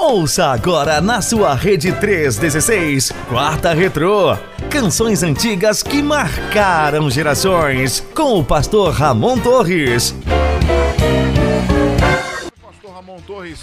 [0.00, 4.36] Ouça agora na sua Rede 316, Quarta Retrô.
[4.68, 8.00] Canções antigas que marcaram gerações.
[8.12, 10.14] Com o pastor Ramon Torres.
[12.48, 13.60] O pastor Ramon Torres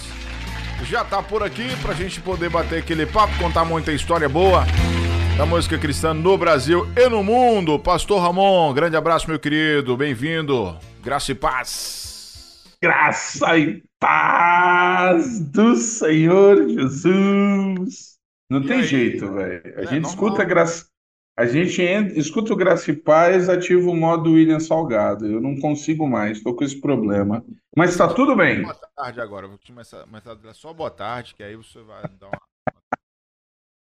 [0.84, 4.66] já tá por aqui pra gente poder bater aquele papo, contar muita história boa
[5.40, 7.80] da música cristã no Brasil e no mundo.
[7.80, 9.96] Pastor Ramon, grande abraço, meu querido.
[9.96, 10.78] Bem-vindo.
[11.02, 12.65] Graça e paz.
[12.84, 18.18] Graça e paz do Senhor Jesus.
[18.52, 18.84] Não E tem aí?
[18.84, 19.62] jeito, velho.
[19.78, 20.10] A É gente normal.
[20.12, 20.86] escuta graça,
[21.38, 25.26] a gente entra- escuta o Graça e Paz, ativa o modo William Salgado.
[25.26, 27.46] Eu não consigo mais, tô com esse problema.
[27.78, 28.64] Mas tá tudo bem.
[28.64, 29.48] Boa tarde agora.
[29.48, 32.40] Vou começar, começar a dar só boa tarde, que aí você vai dar uma.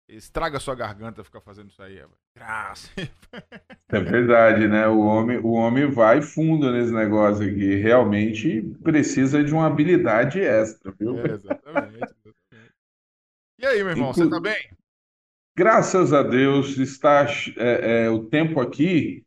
[0.08, 2.10] Estraga sua garganta ficar fazendo isso aí, velho.
[2.36, 2.90] Graça.
[3.88, 4.88] É verdade, né?
[4.88, 7.76] O homem, o homem vai fundo nesse negócio aqui.
[7.76, 11.20] Realmente precisa de uma habilidade extra, viu?
[11.20, 12.16] É, exatamente.
[13.60, 14.58] E aí, meu irmão, você tá bem?
[15.56, 17.26] Graças a Deus está
[17.58, 19.24] é, é, o tempo aqui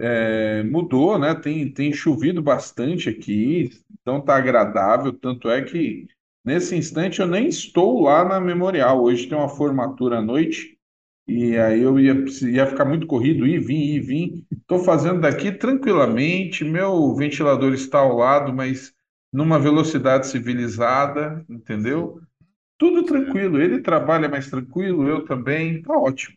[0.00, 1.34] é, mudou, né?
[1.34, 3.70] Tem, tem chovido bastante aqui,
[4.00, 5.12] então tá agradável.
[5.12, 6.08] Tanto é que
[6.44, 9.02] nesse instante eu nem estou lá na Memorial.
[9.02, 10.78] Hoje tem uma formatura à noite
[11.26, 12.14] e aí eu ia,
[12.50, 14.46] ia ficar muito corrido, ir, vir, ir, vir.
[14.50, 16.64] Estou fazendo daqui tranquilamente.
[16.64, 18.92] Meu ventilador está ao lado, mas
[19.32, 22.20] numa velocidade civilizada, entendeu?
[22.76, 23.60] Tudo tranquilo.
[23.60, 25.82] Ele trabalha mais tranquilo, eu também.
[25.82, 26.36] Tá ótimo.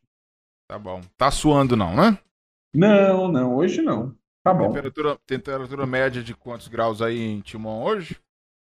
[0.68, 1.02] Tá bom.
[1.18, 2.18] Tá suando não, né?
[2.74, 4.16] Não, não, hoje não.
[4.44, 4.68] Tá bom.
[4.68, 8.18] Temperatura, temperatura média de quantos graus aí em Timon hoje?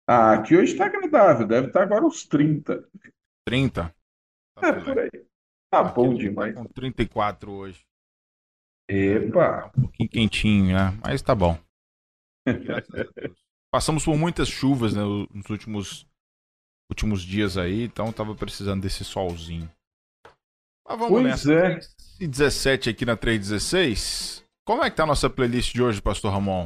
[0.09, 1.45] Ah, aqui hoje tá agradável.
[1.47, 2.83] Deve estar agora uns 30.
[3.45, 3.93] 30.
[4.55, 5.09] Tá É, por aí.
[5.71, 6.55] Tá Aqui bom tá demais.
[6.55, 7.85] Com 34 hoje.
[8.89, 9.71] Epa.
[9.77, 10.97] Um pouquinho quentinho, né?
[11.05, 11.57] Mas tá bom.
[13.71, 16.07] Passamos por muitas chuvas né, nos últimos,
[16.89, 19.71] últimos dias aí, então tava precisando desse solzinho.
[20.87, 21.53] Mas vamos Pois nessa.
[21.53, 21.79] é.
[22.19, 24.43] 17 aqui na 316.
[24.65, 26.65] Como é que tá a nossa playlist de hoje, Pastor Ramon?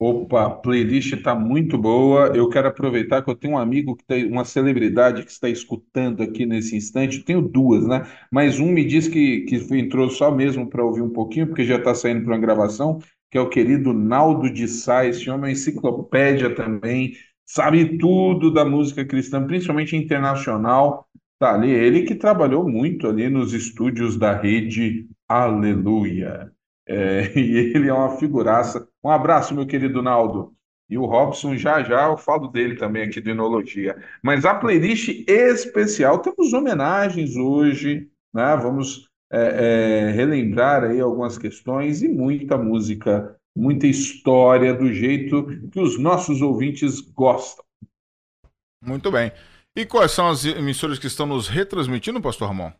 [0.00, 2.28] Opa, a playlist tá muito boa.
[2.28, 6.22] Eu quero aproveitar que eu tenho um amigo que tem uma celebridade que está escutando
[6.22, 7.18] aqui nesse instante.
[7.18, 8.06] Eu tenho duas, né?
[8.30, 11.76] Mas um me disse que, que entrou só mesmo para ouvir um pouquinho, porque já
[11.76, 13.00] está saindo para uma gravação,
[13.30, 15.04] que é o querido Naldo de Sá.
[15.04, 21.08] Esse homem é uma enciclopédia também, sabe tudo da música cristã, principalmente internacional.
[21.40, 26.52] Tá ali, ele que trabalhou muito ali nos estúdios da rede Aleluia.
[26.86, 28.87] É, e ele é uma figuraça.
[29.02, 30.54] Um abraço, meu querido Naldo.
[30.90, 34.02] E o Robson, já já eu falo dele também aqui do Enologia.
[34.22, 38.56] Mas a playlist especial, temos homenagens hoje, né?
[38.56, 45.78] Vamos é, é, relembrar aí algumas questões e muita música, muita história do jeito que
[45.78, 47.64] os nossos ouvintes gostam.
[48.82, 49.30] Muito bem.
[49.76, 52.72] E quais são as emissoras que estão nos retransmitindo, Pastor Ramon?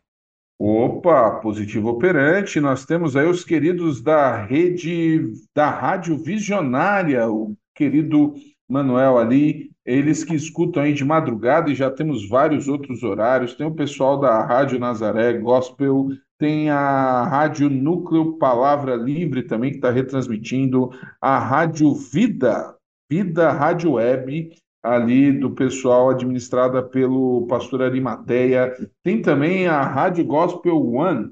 [0.61, 2.59] Opa, positivo operante.
[2.59, 8.33] Nós temos aí os queridos da rede da Rádio Visionária, o querido
[8.69, 13.55] Manuel ali, eles que escutam aí de madrugada e já temos vários outros horários.
[13.55, 19.77] Tem o pessoal da Rádio Nazaré Gospel, tem a Rádio Núcleo Palavra Livre também que
[19.77, 20.89] está retransmitindo,
[21.21, 22.75] a Rádio Vida,
[23.09, 24.51] Vida Rádio Web,
[24.83, 28.73] ali do pessoal administrada pelo pastor Arimateia.
[29.03, 31.31] Tem também a Rádio Gospel One,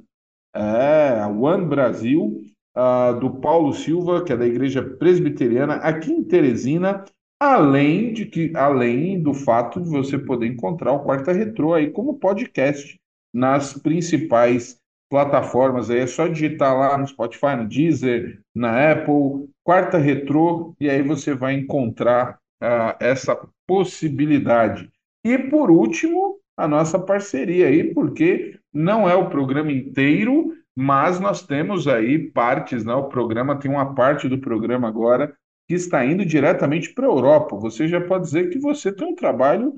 [0.53, 2.41] é, One Brasil,
[2.75, 7.03] ah, do Paulo Silva, que é da Igreja Presbiteriana, aqui em Teresina,
[7.39, 12.19] além de que, além do fato de você poder encontrar o Quarta Retrô aí como
[12.19, 12.95] podcast
[13.33, 14.77] nas principais
[15.09, 15.89] plataformas.
[15.89, 21.01] Aí é só digitar lá no Spotify, no Deezer, na Apple, Quarta Retrô, e aí
[21.01, 24.89] você vai encontrar ah, essa possibilidade.
[25.23, 31.41] E por último, a nossa parceria aí, porque não é o programa inteiro, mas nós
[31.41, 32.93] temos aí partes, né?
[32.93, 35.35] O programa tem uma parte do programa agora
[35.67, 37.55] que está indo diretamente para a Europa.
[37.57, 39.73] Você já pode dizer que você tem um trabalho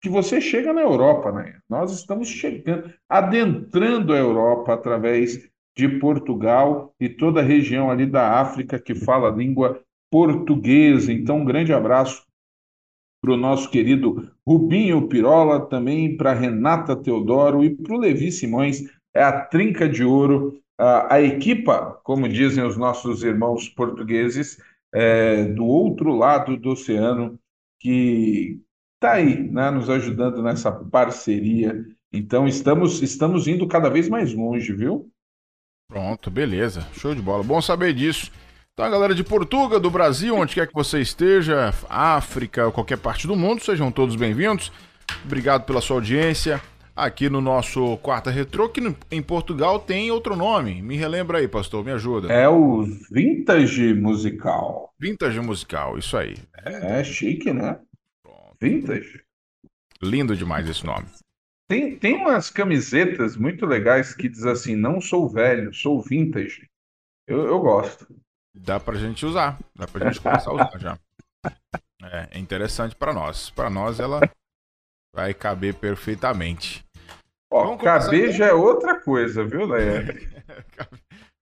[0.00, 1.58] que você chega na Europa, né?
[1.68, 8.40] Nós estamos chegando, adentrando a Europa através de Portugal e toda a região ali da
[8.40, 9.80] África que fala a língua
[10.10, 11.12] portuguesa.
[11.12, 12.23] Então, um grande abraço
[13.24, 18.84] para o nosso querido Rubinho Pirola, também para Renata Teodoro e para o Levi Simões.
[19.14, 20.60] É a trinca de ouro.
[20.78, 24.60] A, a equipa, como dizem os nossos irmãos portugueses,
[24.92, 27.38] é, do outro lado do oceano,
[27.80, 28.60] que
[28.94, 31.84] está aí, né, nos ajudando nessa parceria.
[32.12, 35.10] Então, estamos, estamos indo cada vez mais longe, viu?
[35.88, 36.82] Pronto, beleza.
[36.92, 37.42] Show de bola.
[37.42, 38.30] Bom saber disso.
[38.76, 43.36] Então, galera de Portugal, do Brasil, onde quer que você esteja, África, qualquer parte do
[43.36, 44.72] mundo, sejam todos bem-vindos.
[45.24, 46.60] Obrigado pela sua audiência
[46.96, 48.80] aqui no nosso Quarta Retrô, que
[49.12, 50.82] em Portugal tem outro nome.
[50.82, 52.32] Me relembra aí, pastor, me ajuda.
[52.32, 52.82] É o
[53.12, 54.92] Vintage Musical.
[54.98, 56.34] Vintage Musical, isso aí.
[56.64, 57.78] É, é chique, né?
[58.60, 59.22] Vintage.
[60.02, 61.06] Lindo demais esse nome.
[61.68, 66.68] Tem, tem umas camisetas muito legais que diz assim: não sou velho, sou vintage.
[67.28, 68.04] Eu, eu gosto.
[68.54, 69.58] Dá pra gente usar.
[69.74, 70.98] Dá pra gente começar a usar já.
[72.02, 73.50] É, é interessante para nós.
[73.50, 74.20] Para nós ela
[75.14, 76.84] vai caber perfeitamente.
[77.52, 80.04] Ó, caber já é outra coisa, viu, Leia?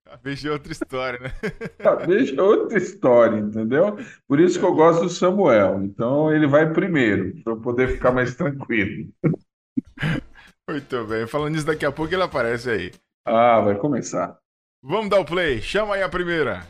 [0.04, 1.30] caber já é outra história, né?
[1.78, 3.96] caber já é outra história, entendeu?
[4.28, 5.82] Por isso que eu gosto do Samuel.
[5.84, 9.10] Então ele vai primeiro, para eu poder ficar mais tranquilo.
[10.68, 11.26] Muito bem.
[11.26, 12.92] Falando nisso, daqui a pouco ele aparece aí.
[13.26, 14.38] Ah, vai começar.
[14.82, 15.60] Vamos dar o play.
[15.60, 16.66] Chama aí a primeira.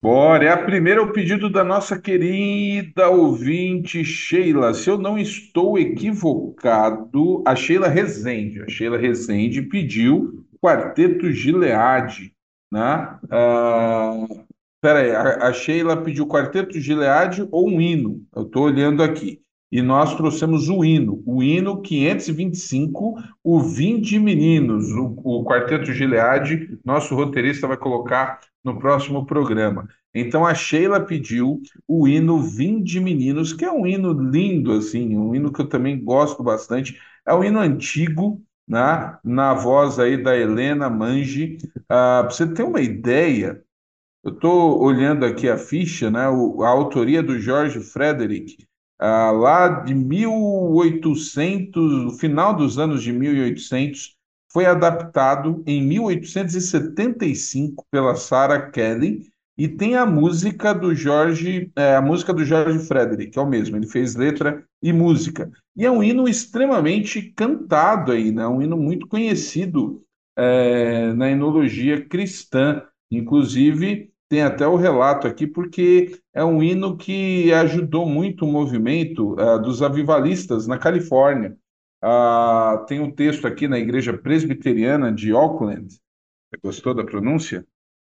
[0.00, 4.72] Bora, é a primeira o pedido da nossa querida ouvinte Sheila.
[4.72, 8.62] Se eu não estou equivocado, a Sheila Rezende.
[8.62, 12.32] A Sheila Rezende pediu Quarteto Gileade,
[12.72, 13.18] né?
[13.28, 14.24] Ah,
[14.80, 18.24] peraí, a, a Sheila pediu Quarteto Gileade ou um hino?
[18.36, 19.40] Eu estou olhando aqui
[19.70, 26.78] e nós trouxemos o hino, o hino 525, o Vinde Meninos, o, o Quarteto Gileade,
[26.84, 28.40] nosso roteirista vai colocar
[28.72, 29.88] no próximo programa.
[30.14, 35.34] Então a Sheila pediu o hino Vinde Meninos, que é um hino lindo, assim, um
[35.34, 36.98] hino que eu também gosto bastante.
[37.26, 39.18] É um hino antigo, né?
[39.24, 41.58] na voz aí da Helena Mangi.
[41.88, 43.62] Ah, Para você ter uma ideia,
[44.24, 46.28] eu estou olhando aqui a ficha, né?
[46.28, 48.56] O, a autoria do George Frederick,
[48.98, 54.16] ah, lá de 1800, no final dos anos de 1800,
[54.52, 59.22] foi adaptado em 1875 pela Sarah Kelly
[59.58, 63.76] e tem a música do Jorge, é, a música do Jorge Frederick, é o mesmo,
[63.76, 65.50] ele fez letra e música.
[65.76, 68.46] E é um hino extremamente cantado aí, né?
[68.46, 70.00] Um hino muito conhecido
[70.36, 72.84] é, na enologia cristã.
[73.10, 79.32] Inclusive, tem até o relato aqui, porque é um hino que ajudou muito o movimento
[79.32, 81.56] uh, dos avivalistas na Califórnia.
[82.02, 85.88] Uh, tem um texto aqui na Igreja Presbiteriana de Auckland.
[85.88, 87.66] Você gostou da pronúncia?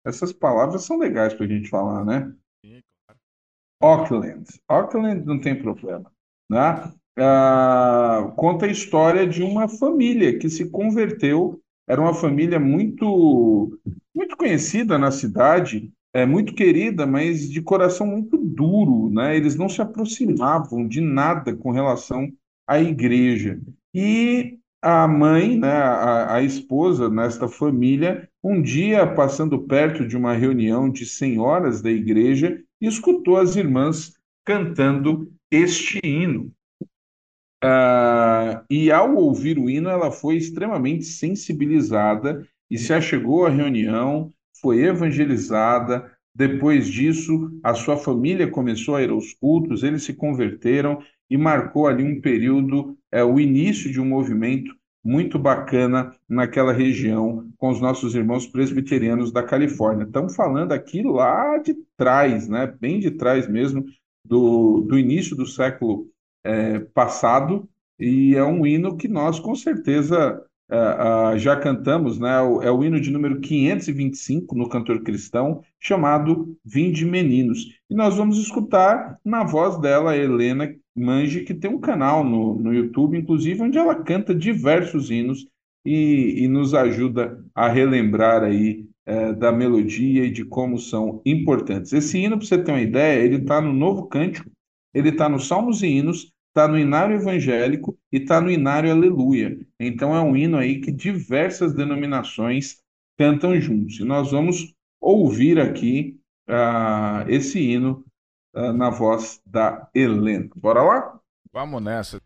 [0.06, 2.34] Essas palavras são legais para a gente falar, né?
[3.82, 4.46] Auckland.
[4.68, 6.12] Auckland não tem problema.
[6.50, 6.94] Né?
[7.18, 11.62] Uh, conta a história de uma família que se converteu.
[11.88, 13.78] Era uma família muito,
[14.16, 19.36] muito conhecida na cidade é muito querida, mas de coração muito duro, né?
[19.36, 22.32] Eles não se aproximavam de nada com relação
[22.68, 23.60] à igreja.
[23.94, 30.34] E a mãe, né, a, a esposa nesta família, um dia passando perto de uma
[30.34, 34.14] reunião de senhoras da igreja, escutou as irmãs
[34.46, 36.52] cantando este hino.
[37.64, 44.34] Ah, e ao ouvir o hino, ela foi extremamente sensibilizada e se achegou à reunião,
[44.60, 46.12] foi evangelizada.
[46.36, 51.88] Depois disso, a sua família começou a ir aos cultos, eles se converteram e marcou
[51.88, 57.82] ali um período, é, o início de um movimento muito bacana naquela região com os
[57.82, 60.06] nossos irmãos presbiterianos da Califórnia.
[60.06, 62.74] Estamos falando aqui lá de trás, né?
[62.80, 63.84] bem de trás mesmo,
[64.26, 66.08] do, do início do século
[66.44, 67.68] é, passado,
[68.00, 72.42] e é um hino que nós com certeza uh, uh, já cantamos, né?
[72.42, 77.68] O, é o hino de número 525 no Cantor Cristão, chamado Vinde Meninos.
[77.90, 82.74] E nós vamos escutar na voz dela, Helena Mange, que tem um canal no, no
[82.74, 85.48] YouTube, inclusive, onde ela canta diversos hinos
[85.86, 91.94] e, e nos ajuda a relembrar aí uh, da melodia e de como são importantes.
[91.94, 94.50] Esse hino, para você ter uma ideia, ele está no Novo Cântico,
[94.94, 99.60] ele está no Salmos e Hinos, está no Inário Evangélico e está no Inário Aleluia.
[99.80, 102.78] Então é um hino aí que diversas denominações
[103.18, 104.00] cantam juntos.
[104.00, 108.06] E nós vamos ouvir aqui uh, esse hino
[108.56, 110.48] uh, na voz da Helena.
[110.56, 111.20] Bora lá?
[111.52, 112.23] Vamos nessa.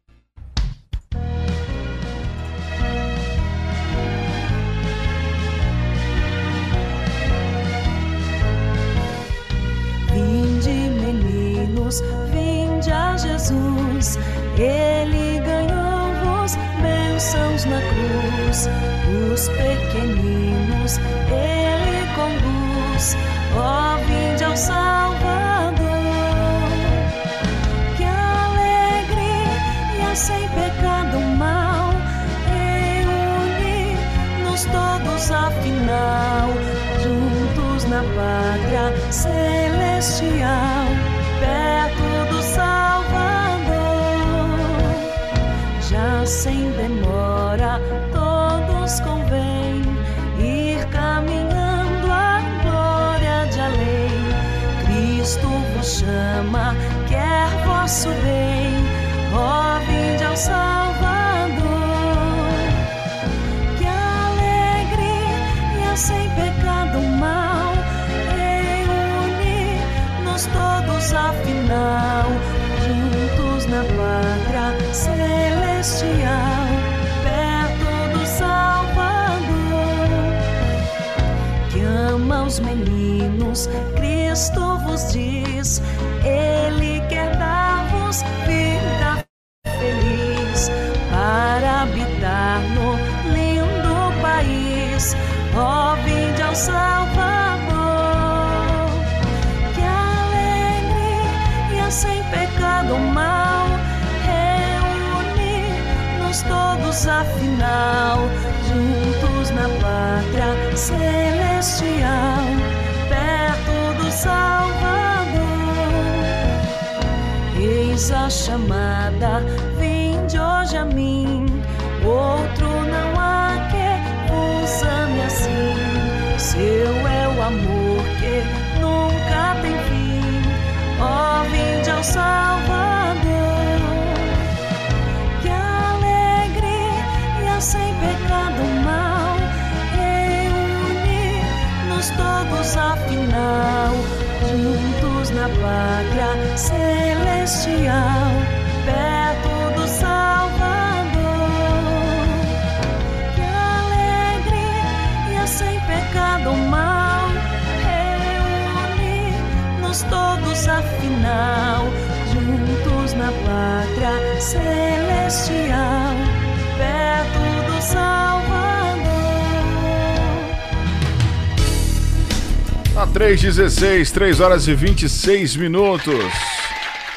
[173.18, 176.14] 316, 3 horas e 26 minutos.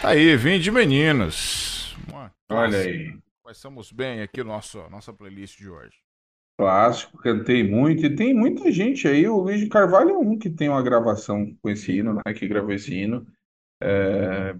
[0.01, 1.95] Tá aí, vim de meninos.
[2.49, 3.19] Olha aí.
[3.45, 5.99] Passamos bem aqui nossa nossa playlist de hoje.
[6.59, 9.29] Clássico, cantei muito e tem muita gente aí.
[9.29, 12.33] O Luiz de Carvalho é um que tem uma gravação com esse hino, né?
[12.33, 13.27] Que gravou esse hino.
[13.83, 14.57] É...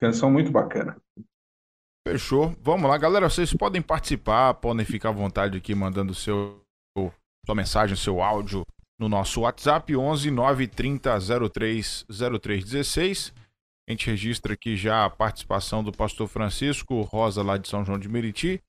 [0.00, 1.00] Canção muito bacana.
[2.04, 2.52] Fechou.
[2.60, 3.30] Vamos lá, galera.
[3.30, 6.60] Vocês podem participar, podem ficar à vontade aqui mandando seu
[7.46, 8.66] sua mensagem, seu áudio
[8.98, 13.32] no nosso WhatsApp 11 930 03 0316.
[13.88, 17.98] A gente registra aqui já a participação do pastor Francisco Rosa, lá de São João
[17.98, 18.60] de Meriti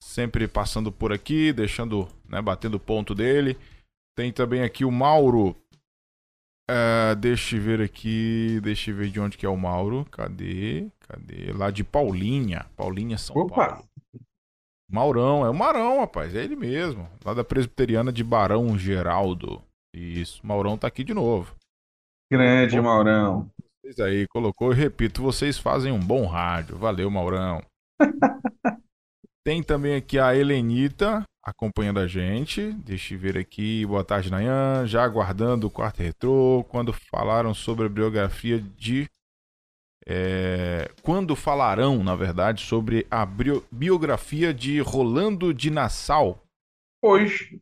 [0.00, 3.56] sempre passando por aqui, deixando, né, batendo o ponto dele.
[4.16, 5.56] Tem também aqui o Mauro.
[6.70, 10.04] Uh, deixa eu ver aqui, deixa eu ver de onde que é o Mauro.
[10.10, 10.88] Cadê?
[11.00, 11.52] Cadê?
[11.52, 13.68] Lá de Paulinha, Paulinha, São Opa.
[13.68, 13.88] Paulo.
[14.90, 17.08] Maurão, é o Marão, rapaz, é ele mesmo.
[17.22, 19.62] Lá da Presbiteriana de Barão Geraldo.
[19.98, 21.56] Isso, Maurão tá aqui de novo.
[22.30, 23.50] Grande, Maurão.
[23.82, 26.76] Vocês aí, colocou, e repito, vocês fazem um bom rádio.
[26.76, 27.62] Valeu, Maurão.
[29.44, 32.72] Tem também aqui a Helenita acompanhando a gente.
[32.72, 33.86] Deixa eu ver aqui.
[33.86, 34.86] Boa tarde, Nayan.
[34.86, 36.64] Já aguardando o quarto retrô.
[36.68, 39.08] Quando falaram sobre a biografia de.
[40.06, 40.90] É...
[41.02, 43.26] Quando falarão, na verdade, sobre a
[43.72, 46.44] biografia de Rolando de Nassau?
[47.02, 47.60] Hoje.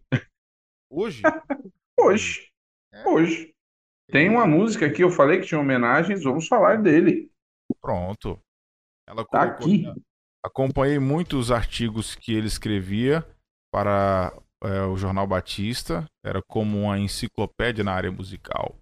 [0.91, 1.23] Hoje?
[1.99, 2.49] Hoje.
[2.93, 3.09] É.
[3.09, 3.55] Hoje.
[4.11, 7.31] Tem uma música aqui, eu falei que tinha homenagens, vamos falar dele.
[7.81, 8.39] Pronto.
[9.09, 9.85] Ela tá aqui.
[10.45, 13.27] Acompanhei muitos artigos que ele escrevia
[13.73, 16.07] para é, o Jornal Batista.
[16.25, 18.77] Era como uma enciclopédia na área musical.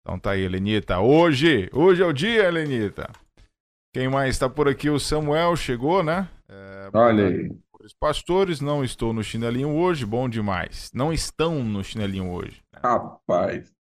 [0.00, 1.00] Então tá aí, Helenita.
[1.00, 3.10] Hoje, hoje é o dia, Helenita.
[3.94, 4.90] Quem mais está por aqui?
[4.90, 6.28] O Samuel chegou, né?
[6.48, 7.61] É, Olha aí.
[7.84, 10.88] Os pastores não estou no chinelinho hoje, bom demais.
[10.94, 12.62] Não estão no chinelinho hoje.
[12.72, 12.78] Né?
[12.80, 13.72] Rapaz.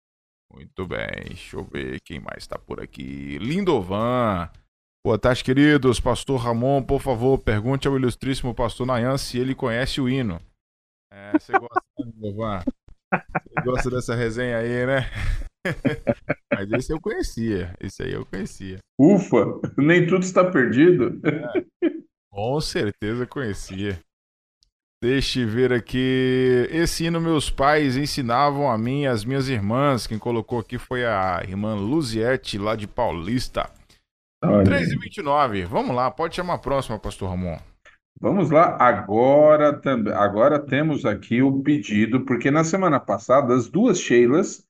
[0.52, 3.38] Muito bem, deixa eu ver quem mais está por aqui.
[3.38, 4.50] Lindovan.
[5.06, 6.00] Boa tarde, queridos.
[6.00, 10.42] Pastor Ramon, por favor, pergunte ao ilustríssimo pastor Nayan se ele conhece o hino.
[11.14, 12.64] É, você gosta, né,
[13.14, 15.02] Você gosta dessa resenha aí, né?
[16.52, 17.76] Mas esse eu conhecia.
[17.80, 18.80] Esse aí eu conhecia.
[19.00, 19.46] Ufa,
[19.78, 21.22] nem tudo está perdido.
[21.24, 21.92] É,
[22.32, 24.00] com certeza conhecia.
[25.04, 26.68] Deixa eu ver aqui.
[26.72, 30.08] Esse hino meus pais ensinavam a mim e as minhas irmãs.
[30.08, 33.70] Quem colocou aqui foi a irmã Luziette, lá de Paulista.
[34.66, 37.60] 3 e 29 Vamos lá, pode chamar a próxima, pastor Ramon.
[38.20, 40.14] Vamos lá, agora também.
[40.14, 44.64] Agora temos aqui o pedido, porque na semana passada as duas Sheilas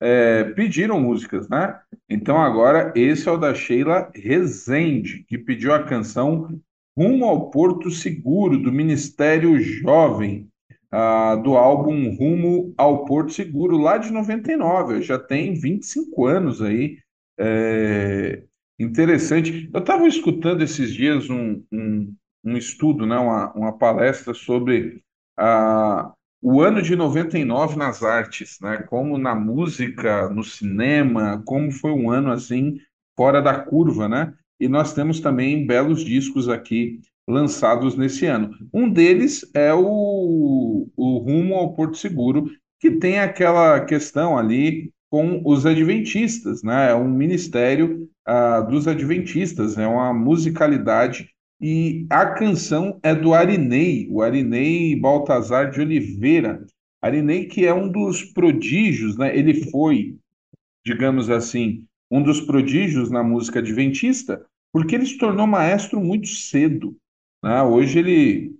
[0.00, 1.78] é, pediram músicas, né?
[2.08, 6.58] Então agora esse é o da Sheila Rezende, que pediu a canção
[6.96, 10.48] Rumo ao Porto Seguro, do Ministério Jovem,
[10.90, 16.98] ah, do álbum Rumo ao Porto Seguro, lá de 99, já tem 25 anos aí.
[17.38, 18.44] É,
[18.78, 19.68] interessante.
[19.72, 25.02] Eu estava escutando esses dias um, um, um estudo, né, uma, uma palestra sobre
[25.36, 28.76] ah, o ano de 99 nas artes, né?
[28.82, 32.76] Como na música, no cinema, como foi um ano assim
[33.16, 34.34] fora da curva, né?
[34.60, 38.50] E nós temos também belos discos aqui lançados nesse ano.
[38.72, 45.40] Um deles é o, o Rumo ao Porto Seguro, que tem aquela questão ali com
[45.44, 46.90] os adventistas, né?
[46.90, 51.28] É um ministério uh, dos adventistas, é uma musicalidade
[51.60, 56.66] e a canção é do Arinei, o Arinei Baltazar de Oliveira.
[57.00, 59.36] Arinei que é um dos prodígios, né?
[59.36, 60.16] Ele foi,
[60.84, 61.84] digamos assim,
[62.14, 66.96] um dos prodígios na música adventista, porque ele se tornou maestro muito cedo.
[67.42, 67.60] Né?
[67.60, 68.54] Hoje ele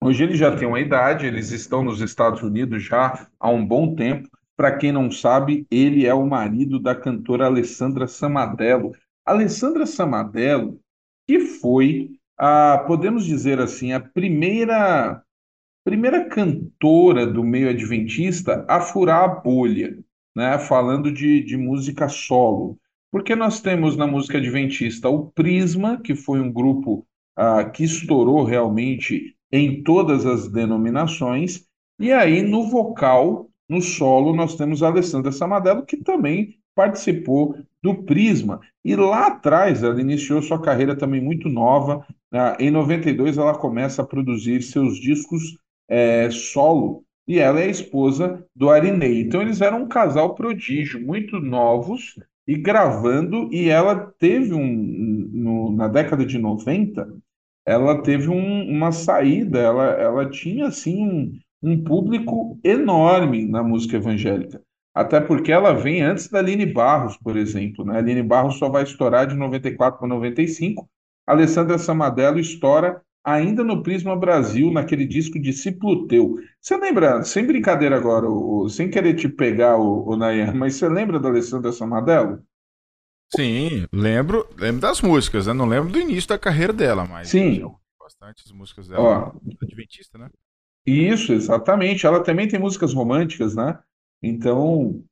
[0.00, 3.96] hoje ele já tem uma idade, eles estão nos Estados Unidos já há um bom
[3.96, 4.28] tempo.
[4.56, 8.92] Para quem não sabe, ele é o marido da cantora Alessandra Samadello.
[9.26, 10.78] Alessandra Samadello,
[11.26, 15.20] que foi, a, podemos dizer assim, a primeira
[15.84, 19.98] primeira cantora do meio adventista a furar a bolha,
[20.38, 20.56] né?
[20.56, 22.78] falando de, de música solo.
[23.10, 27.04] Porque nós temos na música adventista o Prisma, que foi um grupo
[27.36, 31.64] ah, que estourou realmente em todas as denominações,
[31.98, 38.04] e aí no vocal, no solo, nós temos a Alessandra Samadello, que também participou do
[38.04, 38.60] Prisma.
[38.84, 42.06] E lá atrás, ela iniciou sua carreira também muito nova.
[42.32, 47.70] Ah, em 92, ela começa a produzir seus discos é, solo, e ela é a
[47.70, 49.20] esposa do Arinei.
[49.20, 55.70] Então, eles eram um casal prodígio, muito novos, e gravando, e ela teve um, no,
[55.76, 57.06] na década de 90,
[57.66, 64.62] ela teve um, uma saída, ela, ela tinha assim um, público enorme na música evangélica.
[64.94, 67.84] Até porque ela vem antes da Aline Barros, por exemplo.
[67.84, 67.96] Né?
[67.96, 70.88] A Aline Barros só vai estourar de 94 para 95.
[71.26, 76.36] A Alessandra Samadello estoura ainda no Prisma Brasil, naquele disco Discípulo Teu.
[76.60, 80.88] Você lembra, sem brincadeira agora, o, sem querer te pegar, o, o Nayan, mas você
[80.88, 82.42] lembra da Alessandra Samadello?
[83.34, 85.52] Sim, lembro, lembro das músicas, né?
[85.52, 87.62] Não lembro do início da carreira dela, mas Sim.
[88.00, 89.02] bastante as músicas dela.
[89.02, 90.30] Ó, Adventista, né?
[90.86, 92.06] Isso, exatamente.
[92.06, 93.78] Ela também tem músicas românticas, né?
[94.22, 95.04] Então,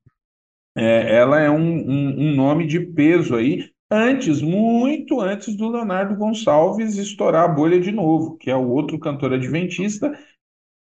[0.75, 6.17] é, ela é um, um, um nome de peso aí, antes, muito antes do Leonardo
[6.17, 10.13] Gonçalves estourar a bolha de novo, que é o outro cantor adventista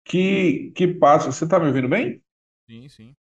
[0.05, 1.31] que, que passa.
[1.31, 2.21] Você tá me ouvindo bem?
[2.69, 3.15] Sim, sim.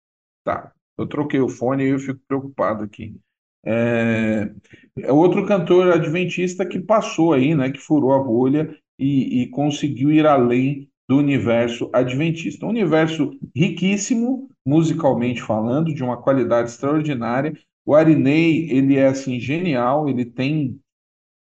[0.44, 0.72] Tá.
[0.98, 3.16] Eu troquei o fone e eu fico preocupado aqui.
[3.64, 4.50] É,
[4.98, 10.10] é outro cantor adventista que passou aí, né, que furou a bolha e, e conseguiu
[10.10, 12.64] ir além do universo adventista.
[12.64, 17.52] Um universo riquíssimo, musicalmente falando, de uma qualidade extraordinária.
[17.90, 20.78] O Arinei, ele é assim genial, ele tem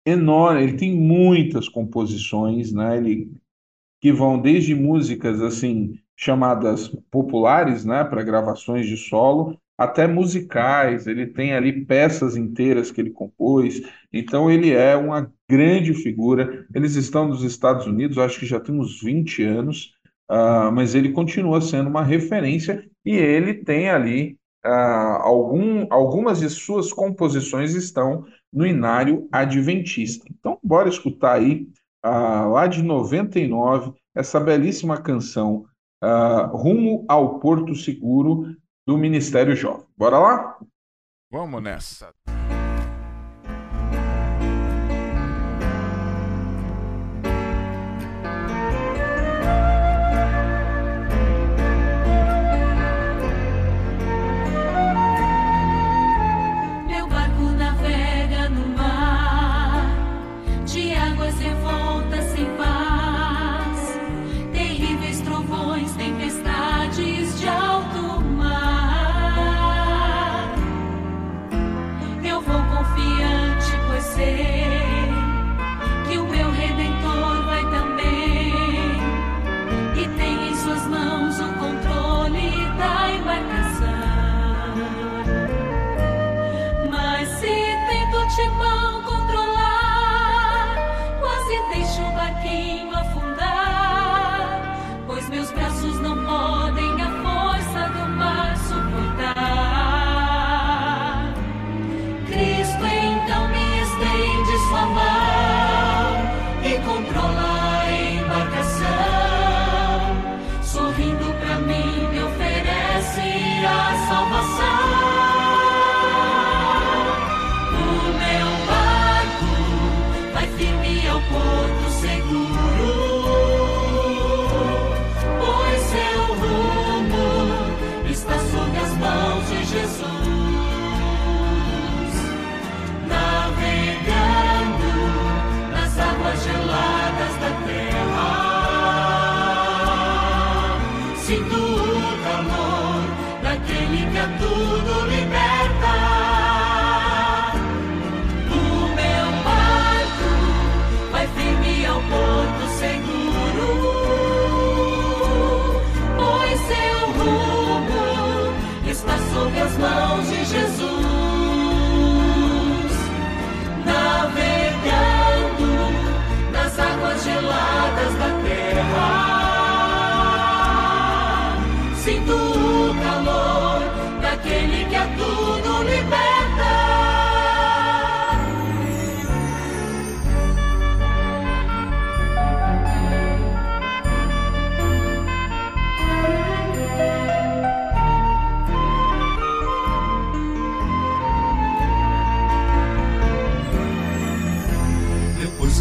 [0.03, 2.97] enorme, ele tem muitas composições, né?
[2.97, 3.31] Ele
[4.01, 11.27] que vão desde músicas assim chamadas populares, né, para gravações de solo, até musicais, ele
[11.27, 16.65] tem ali peças inteiras que ele compôs, então ele é uma grande figura.
[16.73, 19.93] Eles estão nos Estados Unidos, acho que já tem uns 20 anos,
[20.31, 26.49] uh, mas ele continua sendo uma referência e ele tem ali uh, algum, algumas de
[26.49, 30.25] suas composições estão no Inário Adventista.
[30.29, 31.67] Então, bora escutar aí,
[32.05, 35.65] uh, lá de 99, essa belíssima canção.
[36.53, 38.55] Rumo ao Porto Seguro,
[38.87, 39.85] do Ministério Jovem.
[39.97, 40.57] Bora lá?
[41.29, 42.11] Vamos nessa.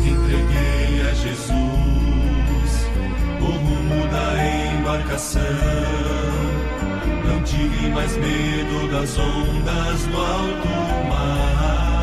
[0.09, 2.73] entreguei a Jesus
[3.40, 4.27] o rumo da
[4.79, 5.42] embarcação.
[7.27, 10.68] Não tive mais medo das ondas do alto
[11.09, 11.99] mar.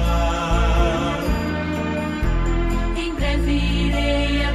[2.96, 4.52] Em breve irei a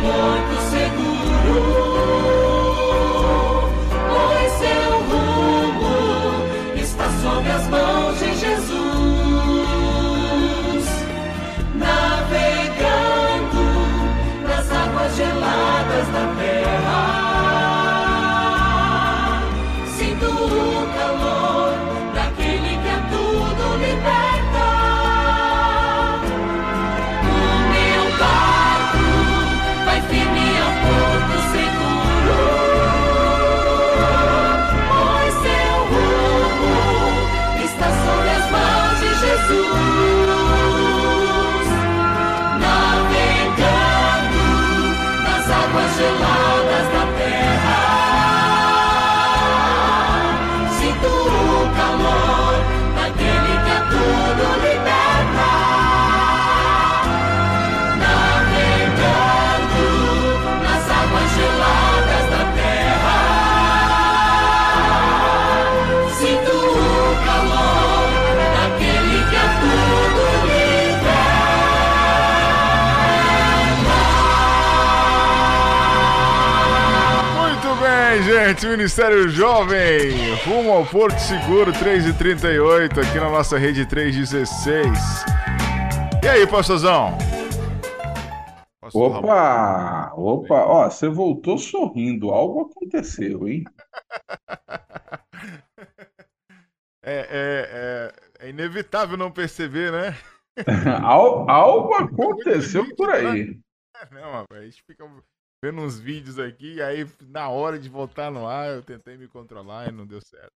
[0.00, 0.57] firme
[78.28, 78.66] gente.
[78.66, 84.86] Ministério Jovem, rumo ao Porto Seguro 3 e 38 aqui na nossa rede 316.
[86.22, 87.16] E aí, pastorzão?
[88.82, 89.28] Pastor Ramon.
[89.28, 90.12] Opa!
[90.14, 90.54] Opa!
[90.66, 92.30] Ó, você voltou sorrindo.
[92.30, 93.64] Algo aconteceu, hein?
[97.10, 97.20] É,
[98.40, 100.14] é, é, é inevitável não perceber, né?
[101.02, 103.58] Al- Algo aconteceu por aí.
[104.12, 105.06] Não, rapaz, a gente fica
[105.62, 109.28] vendo uns vídeos aqui e aí na hora de voltar no ar eu tentei me
[109.28, 110.52] controlar e não deu certo.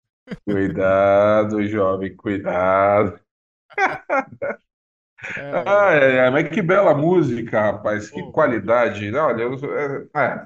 [0.45, 3.19] Cuidado, jovem, cuidado.
[5.37, 8.31] É, Ai, ai, ai, mas que bela música, rapaz, que Pô.
[8.31, 9.13] qualidade.
[9.15, 10.45] Olha, eu, é, é,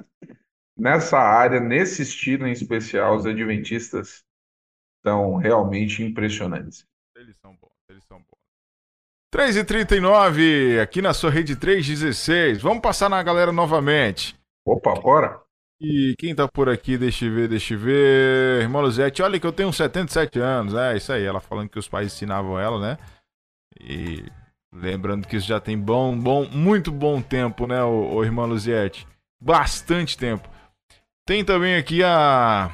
[0.78, 4.24] nessa área, nesse estilo em especial, os adventistas
[5.06, 6.86] são realmente impressionantes.
[7.16, 8.38] Eles são bons, eles são bons.
[9.32, 12.62] 3 e 39 aqui na sua rede 316.
[12.62, 14.38] Vamos passar na galera novamente.
[14.66, 15.42] Opa, bora?
[15.80, 18.62] E quem tá por aqui, deixa eu ver, deixa eu ver.
[18.62, 20.74] Irmã Luzete, olha que eu tenho 77 anos.
[20.74, 21.24] É, isso aí.
[21.24, 22.98] Ela falando que os pais ensinavam ela, né?
[23.80, 24.26] E
[24.74, 29.08] lembrando que isso já tem bom, bom, muito bom tempo, né, ô, ô irmã Luziette?
[29.42, 30.50] Bastante tempo.
[31.26, 32.72] Tem também aqui a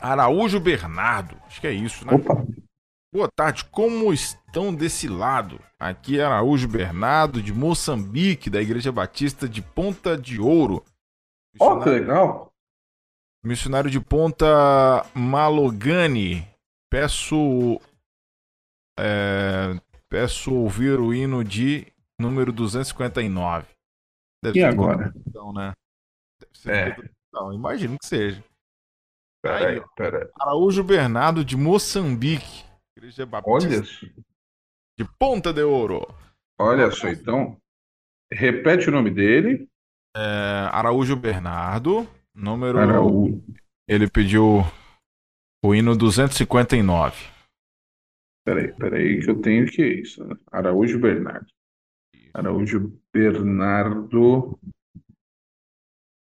[0.00, 1.36] Araújo Bernardo.
[1.46, 2.14] Acho que é isso, né?
[2.14, 2.44] Opa,
[3.12, 4.12] Boa tarde, como
[4.52, 5.58] estão desse lado?
[5.80, 10.84] Aqui é Araújo Bernardo, de Moçambique, da Igreja Batista de Ponta de Ouro.
[11.58, 12.52] ó, que legal.
[13.42, 14.46] Missionário de Ponta
[15.14, 16.46] Malogani.
[16.90, 17.80] Peço.
[19.00, 23.66] é, peço ouvir o hino de número 259.
[24.44, 25.06] Deve E ser agora?
[25.08, 25.72] introdução, né?
[26.38, 26.88] Deve ser É.
[26.90, 28.44] introdução, imagino que seja.
[29.42, 30.28] Peraí, Aí, peraí.
[30.38, 32.64] Araújo Bernardo de Moçambique.
[32.96, 33.82] Igreja Batista Olha,
[34.98, 36.06] de Ponta de Ouro.
[36.60, 37.56] olha só, então.
[38.32, 39.68] Repete o nome dele.
[40.16, 42.08] É, Araújo Bernardo.
[42.34, 42.78] Número.
[42.78, 43.42] Araújo.
[43.86, 44.60] Ele pediu
[45.64, 47.16] o hino 259.
[48.44, 50.24] Peraí, peraí, que eu tenho que é isso.
[50.24, 50.34] né?
[50.50, 51.46] Araújo Bernardo.
[52.34, 54.58] Araújo Bernardo.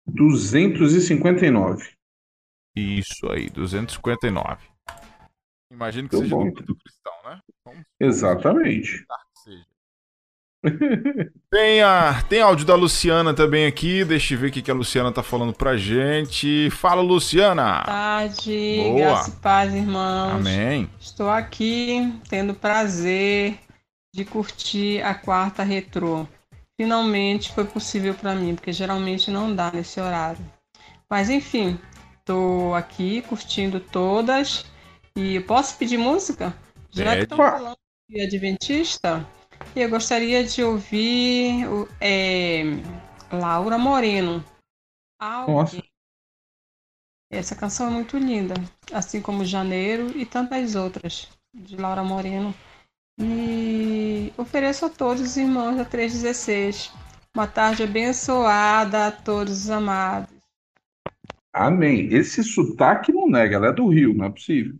[0.06, 1.92] 259.
[2.76, 4.68] Isso aí, 259.
[5.72, 6.50] Imagino que Muito seja bom.
[6.52, 7.13] do cristão,
[7.74, 9.04] Vamos Exatamente.
[11.50, 14.04] Tem, a, tem áudio da Luciana também aqui.
[14.04, 16.70] Deixa eu ver o que, que a Luciana tá falando pra gente.
[16.70, 17.82] Fala, Luciana!
[17.84, 18.98] tarde, Boa.
[18.98, 20.34] graça e paz, irmãos.
[20.40, 20.88] Amém.
[20.98, 23.58] Estou aqui tendo o prazer
[24.14, 26.26] de curtir a quarta retrô.
[26.80, 30.44] finalmente foi possível para mim, porque geralmente não dá nesse horário.
[31.10, 31.78] Mas enfim,
[32.24, 34.64] tô aqui curtindo todas
[35.16, 36.54] e posso pedir música?
[36.94, 37.78] Já que estamos falando
[38.08, 39.26] de Adventista,
[39.74, 41.64] eu gostaria de ouvir
[42.00, 42.62] é,
[43.32, 44.44] Laura Moreno.
[45.18, 45.54] Alguém.
[45.54, 45.82] Nossa.
[47.32, 48.54] Essa canção é muito linda,
[48.92, 52.54] assim como Janeiro e tantas outras de Laura Moreno.
[53.18, 56.92] E ofereço a todos os irmãos da 316
[57.34, 60.32] uma tarde abençoada a todos os amados.
[61.52, 62.06] Amém.
[62.12, 64.78] Esse sotaque não nega, ela é do Rio, não é possível.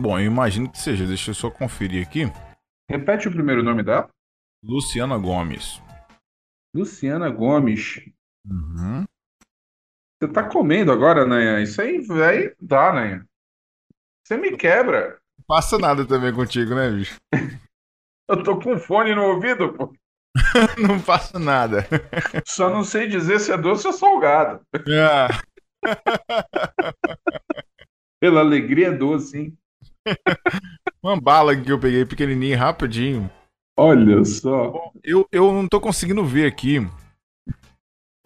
[0.00, 1.06] Bom, eu imagino que seja.
[1.06, 2.22] Deixa eu só conferir aqui.
[2.88, 4.08] Repete o primeiro nome dela.
[4.64, 5.82] Luciana Gomes.
[6.74, 8.00] Luciana Gomes.
[8.46, 9.04] Uhum.
[10.18, 11.60] Você tá comendo agora, Nanha?
[11.60, 13.26] Isso aí, aí dá, Nanha.
[14.24, 15.18] Você me quebra.
[15.38, 17.20] Não passa nada também contigo, né, bicho?
[18.26, 19.92] Eu tô com fone no ouvido, pô.
[20.80, 21.86] Não passa nada.
[22.46, 24.64] Só não sei dizer se é doce ou salgado.
[24.72, 25.28] Ah,
[28.20, 29.58] Pela alegria é doce, hein?
[31.02, 33.30] Uma bala que eu peguei pequenininha, rapidinho.
[33.78, 34.92] Olha só.
[35.02, 36.80] Eu, eu não tô conseguindo ver aqui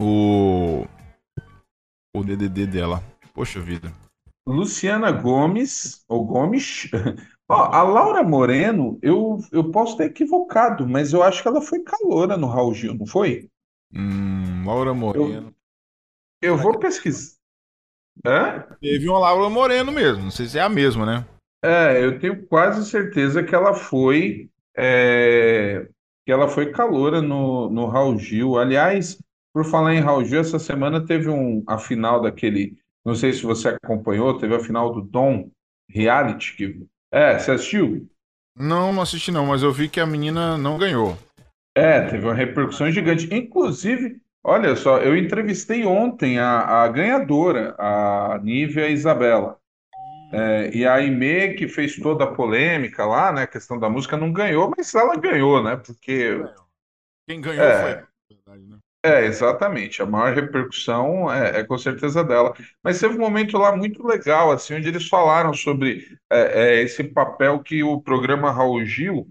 [0.01, 0.85] o
[2.15, 3.03] o DDD dela.
[3.33, 3.93] Poxa vida.
[4.47, 6.89] Luciana Gomes, ou Gomes.
[7.49, 11.83] Ó, a Laura Moreno, eu, eu posso estar equivocado, mas eu acho que ela foi
[11.83, 13.49] caloura no Raul Gil, não foi?
[13.93, 15.53] Hum, Laura Moreno.
[16.41, 17.35] Eu vou pesquisar.
[18.25, 18.65] Hã?
[18.81, 20.23] Teve uma Laura Moreno mesmo.
[20.23, 21.25] Não sei se é a mesma, né?
[21.65, 25.87] É, eu tenho quase certeza que ela foi é,
[26.23, 28.59] que ela foi caloura no, no Raul Gil.
[28.59, 29.17] Aliás,
[29.51, 33.41] por falar em Raul Gil, essa semana teve um, a final daquele, não sei se
[33.43, 35.49] você acompanhou, teve a final do Dom
[35.89, 36.55] Reality.
[36.55, 38.07] Que, é, você assistiu?
[38.55, 41.17] Não, não assisti não, mas eu vi que a menina não ganhou.
[41.75, 43.33] É, teve uma repercussão gigante.
[43.33, 49.57] Inclusive, olha só, eu entrevistei ontem a, a ganhadora, a Nívia Isabela.
[50.37, 53.43] É, e a Aimee, que fez toda a polêmica lá, né?
[53.43, 55.75] A questão da música, não ganhou, mas ela ganhou, né?
[55.77, 56.43] Porque,
[57.27, 57.81] Quem ganhou É.
[58.29, 58.35] foi.
[58.35, 58.77] verdade, né?
[59.03, 62.55] é, exatamente, a maior repercussão é, é com certeza dela.
[62.83, 67.03] Mas teve um momento lá muito legal, assim, onde eles falaram sobre é, é, esse
[67.03, 69.27] papel que o programa Raul Gil,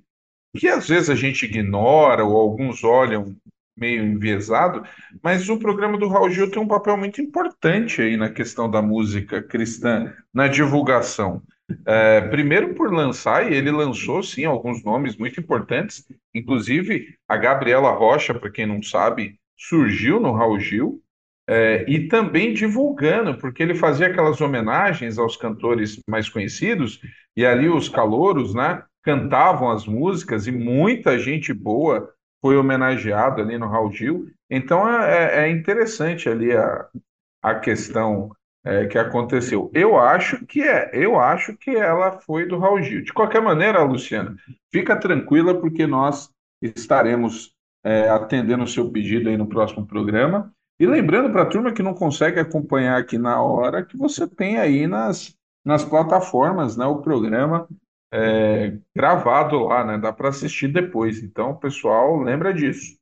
[0.56, 3.36] que às vezes a gente ignora ou alguns olham
[3.76, 4.84] meio enviesado,
[5.22, 8.80] mas o programa do Raul Gil tem um papel muito importante aí na questão da
[8.80, 11.42] música cristã, na divulgação.
[11.87, 17.90] É, primeiro por lançar, e ele lançou sim alguns nomes muito importantes, inclusive a Gabriela
[17.90, 21.00] Rocha, para quem não sabe, surgiu no Raul Gil,
[21.48, 27.00] é, e também divulgando, porque ele fazia aquelas homenagens aos cantores mais conhecidos,
[27.37, 32.10] e ali os calouros, né, cantavam as músicas, e muita gente boa
[32.44, 34.26] foi homenageada ali no Raul Gil.
[34.50, 36.87] Então é, é interessante ali a,
[37.42, 39.70] a questão é, que aconteceu.
[39.72, 43.02] Eu acho que é, eu acho que ela foi do Raul Gil.
[43.02, 44.37] De qualquer maneira, Luciana,
[44.70, 46.28] fica tranquila porque nós
[46.61, 50.52] estaremos é, atendendo o seu pedido aí no próximo programa.
[50.78, 54.59] E lembrando para a turma que não consegue acompanhar aqui na hora, que você tem
[54.59, 57.66] aí nas, nas plataformas, né, o programa
[58.12, 59.98] é, gravado lá, né?
[59.98, 61.22] Dá para assistir depois.
[61.22, 62.96] Então, pessoal, lembra disso.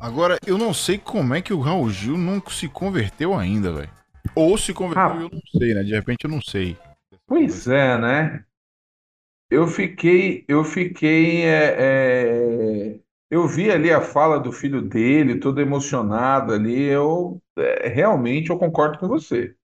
[0.00, 3.90] Agora, eu não sei como é que o Raul Gil não se converteu ainda, velho.
[4.34, 5.22] Ou se converteu, Ah.
[5.22, 5.82] eu não sei, né?
[5.82, 6.76] De repente eu não sei.
[7.26, 8.44] Pois é, né?
[9.50, 11.76] Eu fiquei, eu fiquei, é,
[12.94, 16.80] é, eu vi ali a fala do filho dele, todo emocionado ali.
[16.84, 19.54] Eu é, realmente eu concordo com você.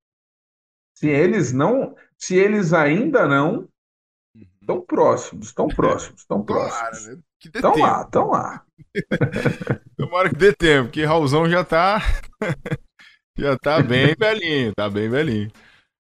[0.94, 3.68] Se eles não, se eles ainda não,
[4.68, 7.06] estão próximos, estão próximos, estão próximos.
[7.06, 7.18] né?
[7.40, 7.86] Que dê Estão tempo.
[7.86, 8.64] lá, estão lá.
[9.96, 12.00] Tomara que dê tempo, que Raulzão já tá.
[13.38, 15.50] já tá bem velhinho, tá bem velhinho.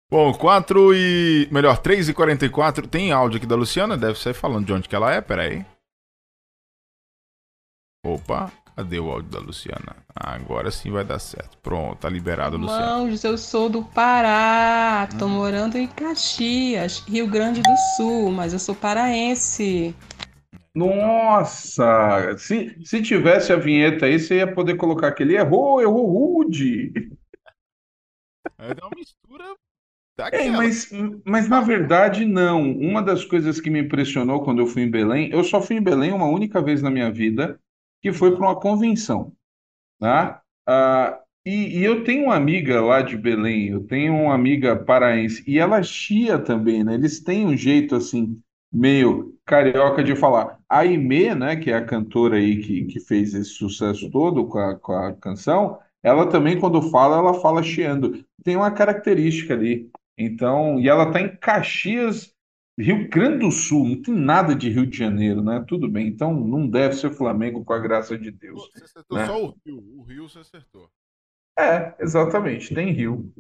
[0.10, 1.50] Bom, 4 e.
[1.52, 3.98] Melhor, 3 e 44 Tem áudio aqui da Luciana?
[3.98, 5.66] Deve ser falando de onde que ela é, peraí.
[8.06, 9.96] Opa, cadê o áudio da Luciana?
[10.16, 11.58] Ah, agora sim vai dar certo.
[11.60, 12.84] Pronto, tá liberado, Luciana.
[12.84, 18.60] Irmãos, eu sou do Pará, tô morando em Caxias, Rio Grande do Sul, mas eu
[18.60, 19.96] sou paraense.
[20.76, 26.92] Nossa, se, se tivesse a vinheta aí, você ia poder colocar aquele errou, errou rude.
[28.58, 29.56] É uma mistura
[30.32, 30.90] É, mas,
[31.26, 32.72] mas na verdade, não.
[32.72, 35.82] Uma das coisas que me impressionou quando eu fui em Belém, eu só fui em
[35.82, 37.60] Belém uma única vez na minha vida,
[38.04, 39.34] que foi para uma convenção,
[40.02, 40.38] né?
[40.68, 45.44] Ah, e, e eu tenho uma amiga lá de Belém, eu tenho uma amiga paraense,
[45.48, 46.96] e ela chia também, né?
[46.96, 48.40] Eles têm um jeito assim
[48.72, 50.60] meio carioca de falar.
[50.70, 54.58] A Aimee, né, que é a cantora aí que, que fez esse sucesso todo com
[54.60, 58.26] a, com a canção, ela também, quando fala, ela fala chiando.
[58.44, 59.90] Tem uma característica ali.
[60.18, 62.33] Então, e ela tá em Caxias,
[62.80, 65.64] Rio Grande do Sul, não tem nada de Rio de Janeiro, né?
[65.68, 68.70] Tudo bem, então não deve ser Flamengo com a graça de Deus.
[68.74, 69.26] Você acertou né?
[69.28, 69.84] só o Rio.
[69.96, 70.90] O Rio você acertou.
[71.58, 73.32] É, exatamente, tem Rio.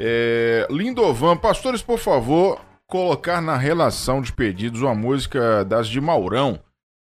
[0.00, 6.58] É, Lindovan, pastores, por favor, colocar na relação de pedidos uma música das de Maurão,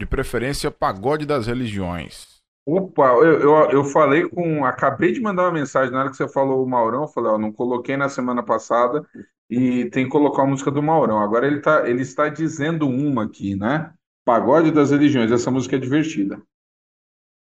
[0.00, 2.40] de preferência Pagode das Religiões.
[2.64, 4.64] Opa, eu, eu, eu falei com.
[4.64, 7.02] Acabei de mandar uma mensagem na hora que você falou o Maurão.
[7.02, 9.04] Eu falei, ó, não coloquei na semana passada
[9.50, 11.18] e tem que colocar a música do Maurão.
[11.18, 13.92] Agora ele, tá, ele está dizendo uma aqui, né?
[14.24, 15.32] Pagode das Religiões.
[15.32, 16.40] Essa música é divertida.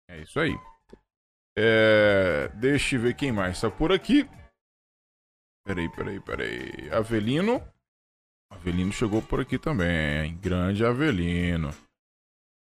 [0.08, 0.56] É isso aí.
[1.58, 4.28] É, deixa eu ver quem mais está por aqui.
[5.66, 6.88] Peraí, peraí, peraí.
[6.92, 7.60] Avelino.
[8.50, 10.36] Avelino chegou por aqui também.
[10.38, 11.70] Grande Avelino.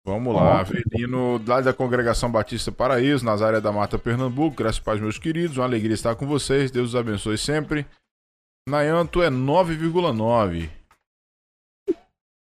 [0.05, 4.57] Vamos lá, Avelino, lá da Congregação Batista Paraíso, Nazaré da Mata, Pernambuco.
[4.57, 5.57] Graças a Paz, meus queridos.
[5.57, 6.71] Uma alegria estar com vocês.
[6.71, 7.87] Deus os abençoe sempre.
[8.69, 10.71] Nayanto é 9,9.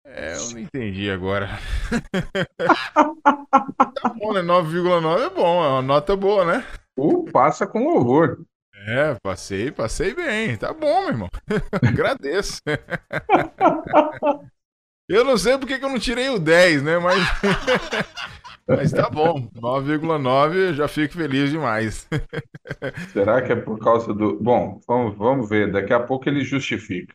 [0.05, 1.49] É, eu não entendi agora.
[3.95, 4.43] tá bom, né?
[4.43, 6.67] 9,9 é bom, é uma nota boa, né?
[6.99, 8.45] Uh, passa com louvor.
[8.87, 10.57] É, passei, passei bem.
[10.57, 11.29] Tá bom, meu irmão.
[11.87, 12.61] Agradeço.
[15.09, 16.99] eu não sei porque que eu não tirei o 10, né?
[16.99, 17.23] Mas,
[18.77, 19.49] mas tá bom.
[19.55, 22.09] 9,9 eu já fico feliz demais.
[23.13, 24.41] Será que é por causa do.
[24.41, 25.73] Bom, vamos, vamos ver.
[25.73, 27.15] Daqui a pouco ele justifica.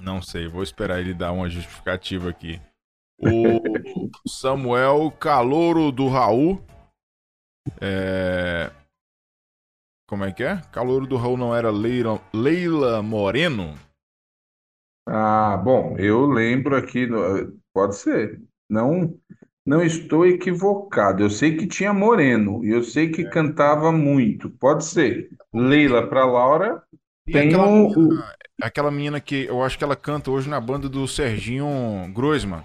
[0.00, 2.60] Não sei, vou esperar ele dar uma justificativa aqui.
[3.20, 3.60] O
[4.28, 6.62] Samuel Calouro do Raul.
[7.80, 8.70] É...
[10.08, 10.60] Como é que é?
[10.72, 13.74] Calouro do Raul não era Leila, Leila Moreno?
[15.06, 17.08] Ah, bom, eu lembro aqui,
[17.74, 18.40] pode ser.
[18.68, 19.18] Não,
[19.68, 21.22] não estou equivocado.
[21.22, 24.50] Eu sei que tinha Moreno e eu sei que cantava muito.
[24.50, 25.28] Pode ser.
[25.52, 26.82] Leila para Laura.
[27.26, 30.60] E Tem aquela, o- menina, aquela menina que eu acho que ela canta hoje na
[30.60, 31.66] banda do Serginho
[32.14, 32.64] Groisman.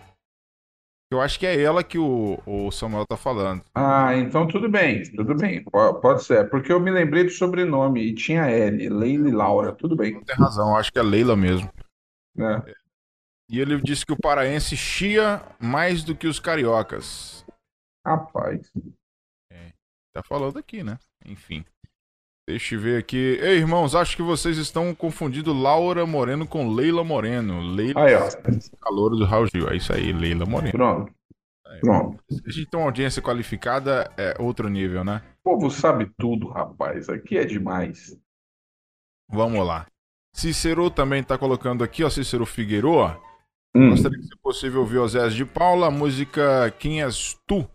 [1.11, 3.61] Eu acho que é ela que o, o Samuel tá falando.
[3.75, 5.63] Ah, então tudo bem, tudo bem.
[5.63, 6.39] Po- Pode ser.
[6.39, 9.73] É Porque eu me lembrei do sobrenome e tinha L, Leila e Laura.
[9.73, 10.19] Tudo bem.
[10.21, 11.69] Tem razão, acho que é Leila mesmo.
[12.35, 12.63] né?
[13.49, 17.45] E ele disse que o paraense chia mais do que os cariocas.
[18.05, 18.71] Rapaz.
[20.13, 20.99] Tá falando aqui, né?
[21.25, 21.65] Enfim.
[22.47, 23.39] Deixa eu ver aqui.
[23.41, 27.61] Ei, irmãos, acho que vocês estão confundindo Laura Moreno com Leila Moreno.
[27.61, 28.29] Leila Aí, ó.
[28.81, 29.69] calor do Raul Gil.
[29.69, 30.71] É isso aí, Leila Moreno.
[30.73, 31.13] Pronto.
[31.79, 32.23] Pronto.
[32.45, 35.23] A gente tem uma audiência qualificada, é outro nível, né?
[35.43, 37.09] O povo sabe tudo, rapaz.
[37.09, 38.15] Aqui é demais.
[39.29, 39.87] Vamos lá.
[40.35, 43.19] Cícero também tá colocando aqui, ó, Cícero Figueroa.
[43.75, 43.89] Hum.
[43.91, 47.67] Gostaria que, se possível, ouvir Osés de Paula, a música Quem És Tu?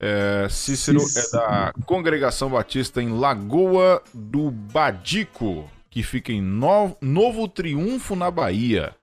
[0.00, 1.42] É, Cícero Cícero.
[1.42, 8.30] é da Congregação Batista em Lagoa do Badico, que fica em No- Novo Triunfo, na
[8.30, 8.94] Bahia.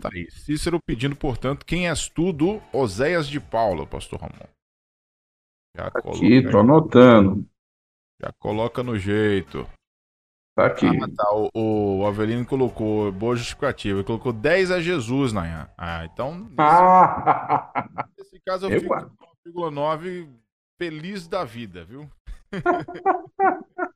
[0.00, 0.30] Tá aí.
[0.30, 4.48] Cícero pedindo, portanto, Quem És Tu do Oséias de Paula, Pastor Ramon.
[5.76, 7.46] Já coloca, Aqui, tô anotando.
[8.20, 9.68] já coloca no jeito.
[10.56, 10.86] Tá aqui.
[10.86, 11.30] Ah, tá.
[11.54, 13.98] O, o Avelino colocou boa justificativa.
[13.98, 15.68] Ele colocou 10 a Jesus, Nayan.
[15.78, 17.88] Ah, então, nesse, Ah!
[18.18, 19.16] nesse caso, eu Eu fico guardo.
[19.16, 20.28] com 9,9
[20.78, 22.10] feliz da vida, viu?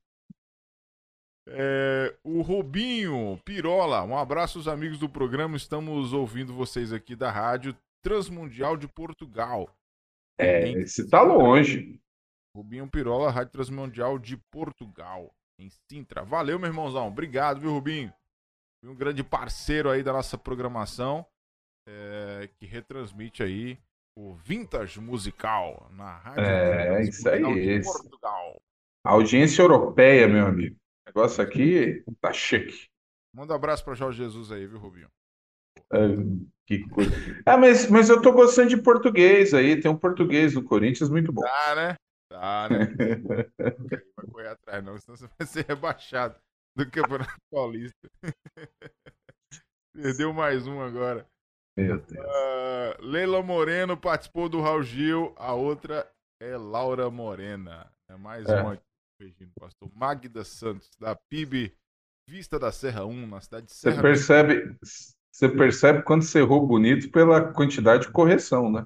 [1.47, 5.57] É, o Rubinho Pirola, um abraço aos amigos do programa.
[5.59, 9.69] Estamos ouvindo vocês aqui da Rádio Transmundial de Portugal.
[10.39, 12.01] É, esse tá longe.
[12.57, 16.25] Rubinho Pirola, Rádio Transmundial de Portugal, em Sintra.
[16.25, 17.09] Valeu, meu irmãozão.
[17.09, 18.13] Obrigado, viu, Rubinho?
[18.83, 21.25] Um grande parceiro aí da nossa programação,
[21.89, 23.79] é, que retransmite aí
[24.17, 27.91] o Vintage Musical na Rádio É, isso aí, de esse.
[27.91, 28.61] Portugal.
[29.05, 30.77] Audiência europeia, meu amigo.
[30.77, 32.89] O negócio aqui tá chique.
[33.35, 35.09] Manda um abraço para Jorge Jesus aí, viu, Rubinho?
[35.93, 35.99] É,
[36.67, 37.11] que coisa.
[37.45, 39.81] Ah, mas, mas eu tô gostando de português aí.
[39.81, 41.43] Tem um português no Corinthians muito bom.
[41.43, 41.97] Tá, né?
[42.35, 42.87] Tá, né?
[44.17, 46.37] Vai correr atrás, não, senão você vai ser rebaixado
[46.77, 48.11] do Campeonato Paulista.
[49.95, 51.25] Perdeu mais um agora.
[51.77, 52.27] Meu Deus.
[52.27, 56.11] Ah, Leila Moreno participou do Raul Gil, a outra
[56.43, 57.89] é Laura Morena.
[58.11, 58.61] É mais É.
[58.61, 58.83] uma
[59.61, 61.73] pastor Magda Santos, da PIB
[62.29, 64.77] Vista da Serra 1, na cidade de Você Serra percebe,
[65.31, 68.85] você percebe quando você errou bonito pela quantidade de correção, né?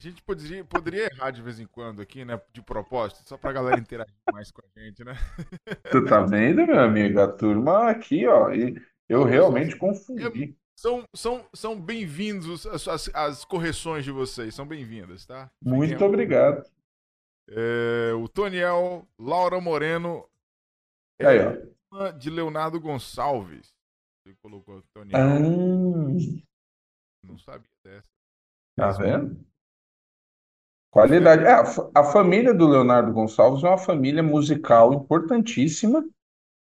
[0.00, 2.40] A gente poderia, poderia errar de vez em quando aqui, né?
[2.54, 5.12] De propósito, só pra galera interagir mais com a gente, né?
[5.90, 7.20] Tu tá vendo, meu amigo?
[7.20, 8.50] A turma aqui, ó.
[8.50, 10.56] E, Eu realmente confundi.
[10.74, 15.50] São, são, são bem-vindos as, as, as correções de vocês, são bem-vindas, tá?
[15.62, 16.64] Muito Fiquem- obrigado.
[17.50, 20.26] É, o Toniel, Laura Moreno,
[21.20, 21.36] Aí,
[21.92, 22.10] ó.
[22.12, 23.74] de Leonardo Gonçalves.
[24.24, 28.08] Ele colocou Toniel, Ah, não sabia dessa.
[28.78, 29.44] tá vendo?
[30.90, 31.44] Qualidade.
[31.44, 31.62] É, a,
[31.94, 36.04] a família do Leonardo Gonçalves é uma família musical importantíssima.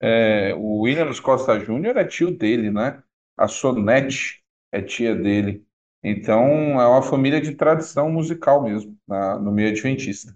[0.01, 3.03] É, o Williams Costa Júnior é tio dele, né?
[3.37, 5.65] A Sonete é tia dele.
[6.03, 10.35] Então, é uma família de tradição musical mesmo, na- no meio adventista.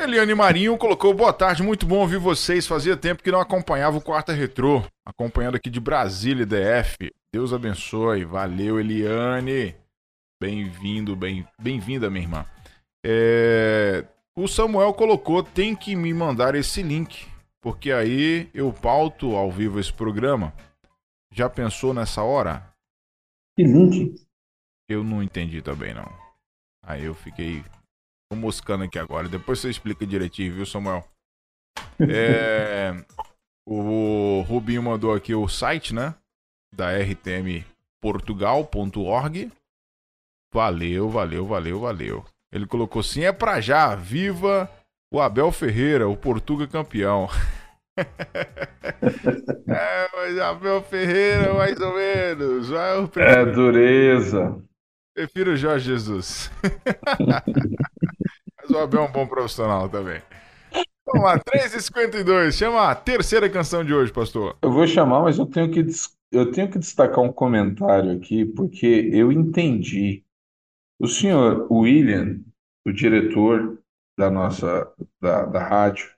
[0.00, 2.66] Eliane Marinho colocou boa tarde, muito bom ouvir vocês.
[2.66, 7.10] Fazia tempo que não acompanhava o Quarta Retrô, acompanhando aqui de Brasília, DF.
[7.32, 9.74] Deus abençoe, valeu Eliane.
[10.46, 12.44] Bem-vindo, bem- bem-vinda, minha irmã.
[13.06, 14.04] É,
[14.36, 17.28] O Samuel colocou, tem que me mandar esse link,
[17.60, 20.52] porque aí eu pauto ao vivo esse programa.
[21.32, 22.74] Já pensou nessa hora?
[23.56, 24.16] Que link?
[24.90, 26.10] Eu não entendi também, não.
[26.84, 27.62] Aí eu fiquei
[28.28, 29.28] tô moscando aqui agora.
[29.28, 31.08] Depois você explica direitinho, viu, Samuel?
[32.00, 32.90] É,
[33.64, 36.16] o Rubinho mandou aqui o site, né?
[36.74, 39.52] Da rtmportugal.org.
[40.52, 42.24] Valeu, valeu, valeu, valeu.
[42.52, 43.94] Ele colocou sim, é pra já.
[43.94, 44.68] Viva
[45.12, 47.28] o Abel Ferreira, o Portuga campeão.
[49.68, 52.70] é, mas Abel Ferreira, mais ou menos.
[52.70, 54.62] Eu É prefiro, dureza.
[55.14, 56.50] prefiro o Jorge Jesus.
[58.60, 60.20] mas o Abel é um bom profissional também.
[61.06, 62.52] Vamos lá, 3h52.
[62.52, 64.56] Chama a terceira canção de hoje, pastor.
[64.62, 65.84] Eu vou chamar, mas eu tenho que,
[66.30, 70.24] eu tenho que destacar um comentário aqui, porque eu entendi.
[71.02, 72.38] O senhor William,
[72.86, 73.76] o diretor
[74.16, 74.88] da nossa
[75.20, 76.08] da, da rádio,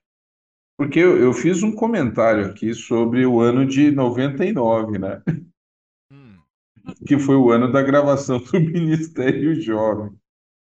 [0.77, 5.23] porque eu, eu fiz um comentário aqui sobre o ano de 99, né?
[6.13, 6.37] Hum,
[7.07, 10.13] Que foi o ano da gravação do Ministério Jovem.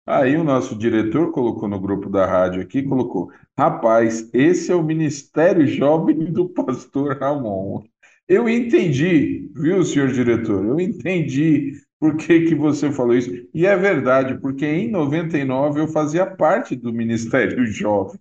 [0.06, 4.82] Aí o nosso diretor colocou no grupo da rádio aqui, colocou, rapaz, esse é o
[4.82, 7.84] Ministério Jovem do Pastor Ramon.
[8.26, 10.64] Eu entendi, viu, senhor diretor?
[10.64, 13.30] Eu entendi por que que você falou isso.
[13.54, 18.20] E é verdade, porque em 99 eu fazia parte do Ministério Jovem.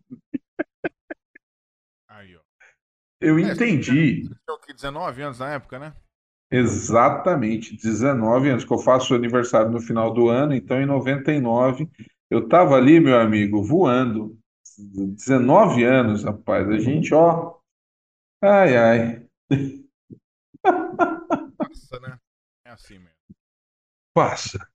[2.07, 2.39] aí, ó.
[3.21, 4.23] Eu É, entendi.
[4.23, 4.73] Você tinha o quê?
[4.73, 5.93] 19 anos na época, né?
[6.51, 11.89] Exatamente, 19 anos, que eu faço aniversário no final do ano, então em 99
[12.30, 14.38] eu estava ali, meu amigo, voando.
[14.78, 17.55] 19 anos, rapaz, a gente, ó.
[18.41, 19.28] Ai, ai,
[21.59, 22.19] Nossa, né?
[22.65, 23.14] É assim mesmo.
[24.16, 24.66] Passa,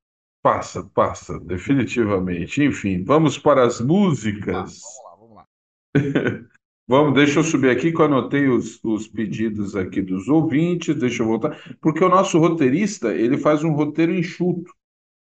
[0.42, 2.62] passa, passa, definitivamente.
[2.62, 4.80] Enfim, vamos para as músicas.
[4.80, 6.50] vamos lá, vamos lá.
[6.90, 11.22] Vamos, deixa eu subir aqui que eu anotei os, os pedidos aqui dos ouvintes, deixa
[11.22, 14.74] eu voltar, porque o nosso roteirista, ele faz um roteiro enxuto.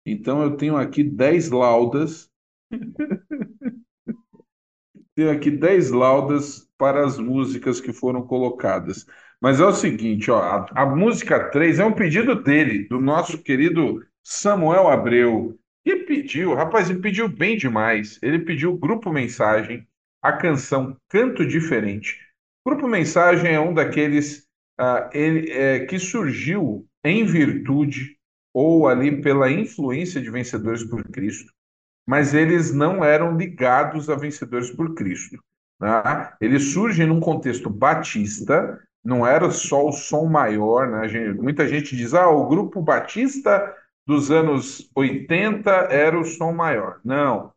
[0.06, 2.32] Então eu tenho aqui 10 laudas.
[5.14, 9.06] Tenho aqui 10 laudas para as músicas que foram colocadas.
[9.42, 13.40] Mas é o seguinte, ó, a, a música 3 é um pedido dele, do nosso
[13.40, 18.20] querido Samuel Abreu, que pediu, rapaz, ele pediu bem demais.
[18.22, 19.88] Ele pediu Grupo Mensagem,
[20.22, 22.20] a canção Canto Diferente.
[22.66, 24.48] Grupo Mensagem é um daqueles
[24.80, 28.18] ah, ele, é, que surgiu em virtude
[28.54, 31.52] ou ali pela influência de Vencedores por Cristo,
[32.08, 35.42] mas eles não eram ligados a Vencedores por Cristo.
[35.80, 36.34] né?
[36.40, 41.08] Eles surgem num contexto batista, não era só o som maior, né?
[41.08, 43.76] Gente- muita gente diz, ah, o grupo batista
[44.06, 47.00] dos anos 80 era o som maior.
[47.04, 47.52] Não.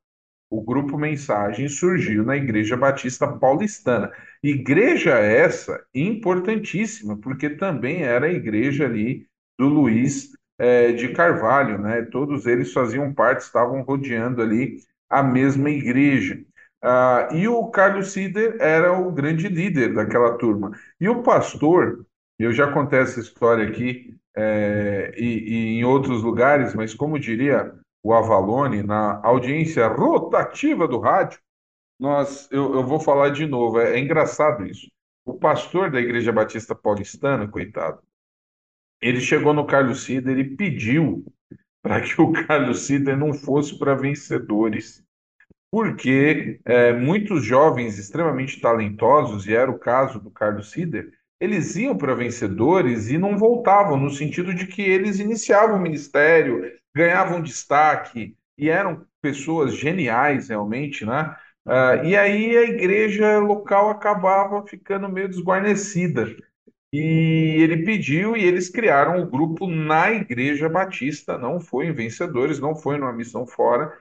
[0.51, 4.13] O grupo Mensagem surgiu na Igreja Batista Paulistana.
[4.43, 9.27] Igreja essa importantíssima, porque também era a igreja ali
[9.59, 12.03] do Luiz eh, de Carvalho, né?
[12.03, 14.79] Todos eles faziam parte, estavam rodeando ali
[15.11, 16.41] a mesma igreja.
[16.87, 20.71] Ah, e o Carlos Sider era o grande líder daquela turma.
[21.01, 22.05] E o pastor,
[22.39, 27.75] eu já contei essa história aqui eh, e, e em outros lugares, mas como diria
[28.03, 31.41] o Avalone, na audiência rotativa do rádio,
[31.99, 34.91] nós, eu, eu vou falar de novo, é, é engraçado isso.
[35.25, 38.03] O pastor da Igreja Batista Paulistana, coitado,
[39.01, 41.25] ele chegou no Carlos Sider e pediu
[41.83, 45.04] para que o Carlos Sider não fosse para vencedores,
[45.75, 51.11] porque é, muitos jovens extremamente talentosos, e era o caso do Carlos Sider,
[51.41, 56.63] eles iam para vencedores e não voltavam, no sentido de que eles iniciavam o ministério,
[56.95, 61.35] ganhavam destaque e eram pessoas geniais realmente, né?
[61.67, 66.37] Ah, e aí a igreja local acabava ficando meio desguarnecida.
[66.93, 72.61] E ele pediu e eles criaram o grupo na Igreja Batista, não foi em Vencedores,
[72.61, 73.93] não foi numa missão fora.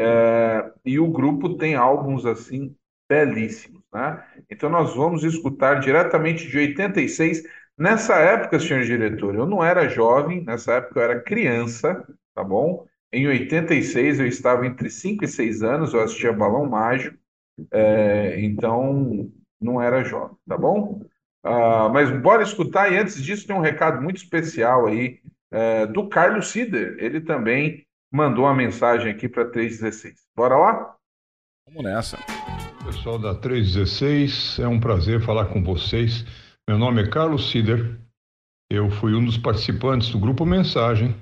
[0.00, 2.76] É, e o grupo tem álbuns assim
[3.08, 4.24] belíssimos, né?
[4.48, 7.42] Então nós vamos escutar diretamente de 86.
[7.76, 12.86] Nessa época, senhor diretor, eu não era jovem, nessa época eu era criança, tá bom?
[13.12, 17.16] Em 86 eu estava entre 5 e 6 anos, eu assistia Balão Mágico,
[17.72, 19.28] é, então
[19.60, 21.02] não era jovem, tá bom?
[21.42, 25.20] Ah, mas bora escutar, e antes disso tem um recado muito especial aí
[25.50, 30.26] é, do Carlos Sider, ele também mandou uma mensagem aqui para 316.
[30.36, 30.96] Bora lá?
[31.66, 32.18] Vamos nessa.
[32.84, 36.24] Pessoal da 316, é um prazer falar com vocês.
[36.66, 37.98] Meu nome é Carlos Sider,
[38.70, 41.14] eu fui um dos participantes do grupo Mensagem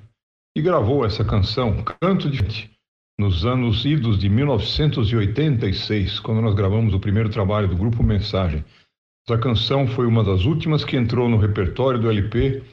[0.55, 2.71] e gravou essa canção, Canto de Gente,
[3.17, 8.65] nos anos idos de 1986, quando nós gravamos o primeiro trabalho do grupo Mensagem.
[9.25, 12.63] Essa canção foi uma das últimas que entrou no repertório do LP,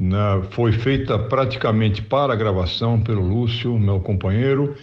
[0.00, 4.76] na, foi feita praticamente para a gravação pelo Lúcio, meu companheiro,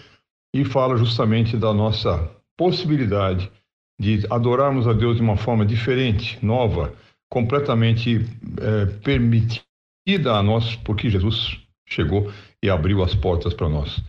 [0.53, 3.51] e fala justamente da nossa possibilidade
[3.99, 6.93] de adorarmos a Deus de uma forma diferente, nova,
[7.29, 8.25] completamente
[8.59, 14.03] é, permitida a nós, porque Jesus chegou e abriu as portas para nós.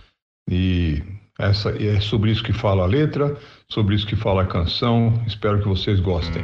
[0.50, 1.02] E
[1.38, 3.36] essa é sobre isso que fala a letra,
[3.68, 5.22] sobre isso que fala a canção.
[5.26, 6.42] Espero que vocês gostem.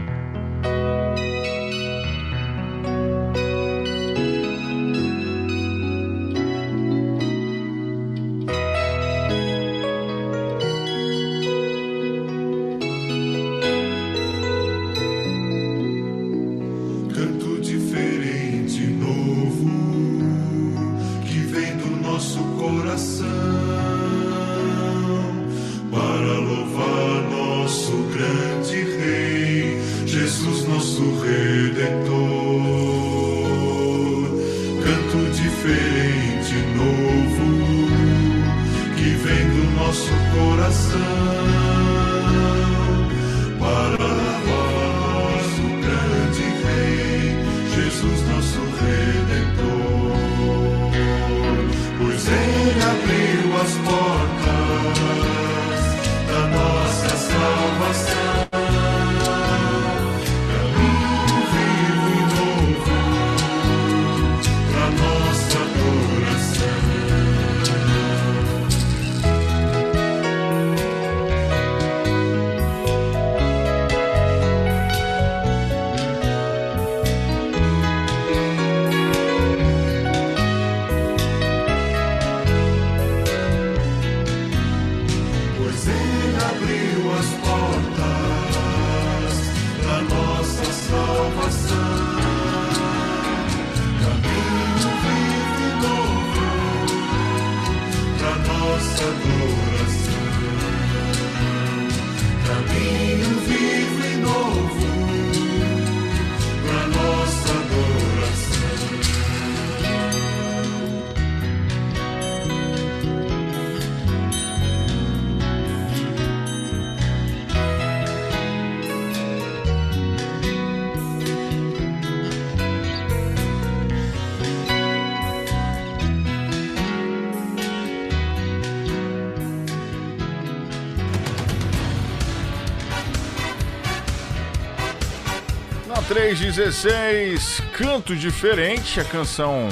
[136.31, 139.67] 1016, Canto Diferente, a canção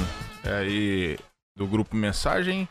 [0.44, 1.16] é, aí
[1.56, 2.68] do grupo Mensagem,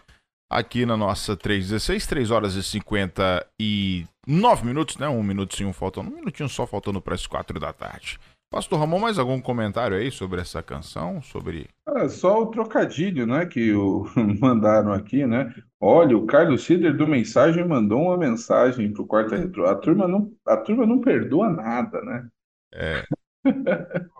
[0.51, 5.07] aqui na nossa 316, 3 horas e 59 minutos, né?
[5.07, 8.19] Um minutinho faltando, um minutinho só faltando para as 4 da tarde.
[8.51, 11.21] Pastor Ramon, mais algum comentário aí sobre essa canção?
[11.21, 11.69] Sobre.
[11.85, 13.45] Ah, só o trocadilho, né?
[13.45, 14.05] Que o...
[14.41, 15.55] mandaram aqui, né?
[15.79, 19.65] Olha, o Carlos Cider do Mensagem mandou uma mensagem pro quarto retro.
[19.65, 22.27] A turma não, a turma não perdoa nada, né?
[22.73, 23.05] É.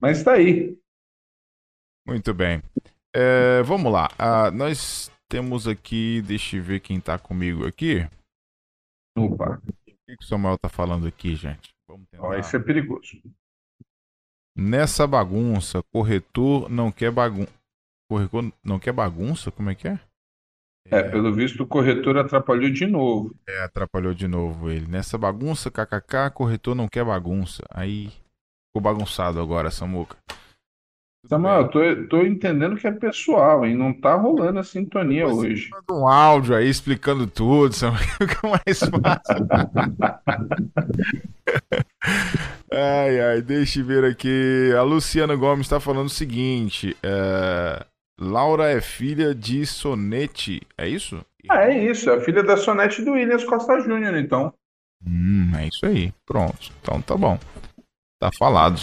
[0.00, 0.78] Mas tá aí.
[2.06, 2.62] muito bem.
[3.14, 4.08] É, vamos lá.
[4.18, 8.08] Ah, nós temos aqui, deixa eu ver quem tá comigo aqui.
[9.16, 11.70] Opa, O que, o Samuel tá falando aqui, gente?
[11.86, 12.38] Vamos ó, tentar.
[12.38, 13.22] isso é perigoso.
[14.56, 17.52] Nessa bagunça, corretor não quer bagunça.
[18.10, 19.50] Corretor não quer bagunça?
[19.50, 20.00] Como é que é?
[20.90, 23.34] É, pelo visto o corretor atrapalhou de novo.
[23.48, 24.86] É, atrapalhou de novo ele.
[24.86, 27.62] Nessa bagunça, kkk, corretor não quer bagunça.
[27.70, 28.12] Aí
[28.72, 30.16] ficou bagunçado agora, Samuca.
[31.26, 33.76] Samuel, eu tô, tô entendendo que é pessoal, hein?
[33.76, 35.70] Não tá rolando a sintonia Você hoje.
[35.70, 39.46] manda um áudio aí explicando tudo, Samuel, fica mais fácil.
[42.72, 44.72] Ai, ai, deixa eu ver aqui.
[44.76, 47.86] A Luciana Gomes está falando o seguinte: é,
[48.18, 51.24] Laura é filha de Sonete, é isso?
[51.48, 54.52] Ah, é isso, é a filha da Sonete do Williams Costa Júnior, então.
[55.06, 56.12] Hum, é isso aí.
[56.26, 56.72] Pronto.
[56.80, 57.38] Então tá bom.
[58.22, 58.76] Tá falado.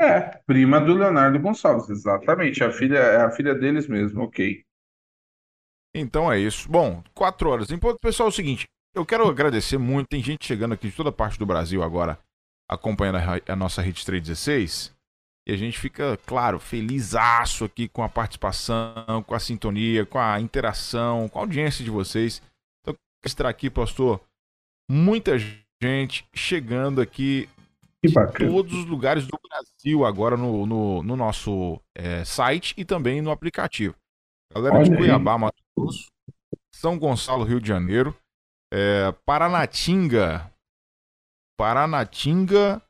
[0.00, 2.64] É, prima do Leonardo Gonçalves, exatamente.
[2.64, 4.62] A filha, é a filha deles mesmo, ok.
[5.94, 6.66] Então é isso.
[6.66, 7.70] Bom, quatro horas.
[7.70, 8.64] Então, pessoal, é o seguinte.
[8.94, 10.08] Eu quero agradecer muito.
[10.08, 12.18] Tem gente chegando aqui de toda parte do Brasil agora,
[12.70, 14.96] acompanhando a, a nossa Rede 316.
[15.46, 20.40] E a gente fica, claro, felizaço aqui com a participação, com a sintonia, com a
[20.40, 22.40] interação, com a audiência de vocês.
[22.80, 24.22] Então, estar aqui, pastor,
[24.90, 25.36] muita
[25.82, 27.46] gente chegando aqui
[28.06, 28.50] Que de bacana.
[28.50, 33.30] todos os lugares do Brasil agora no, no, no nosso é, site e também no
[33.30, 33.94] aplicativo.
[34.54, 34.96] Galera de Olha aí.
[34.96, 36.06] Cuiabá, Mato Grosso,
[36.74, 38.16] São Gonçalo, Rio de Janeiro,
[38.72, 40.50] é, Paranatinga,
[41.58, 42.82] Paranatinga,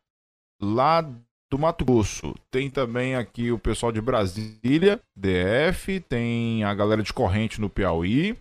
[0.61, 2.35] lá do Mato Grosso.
[2.51, 8.37] Tem também aqui o pessoal de Brasília, DF, tem a galera de Corrente no Piauí,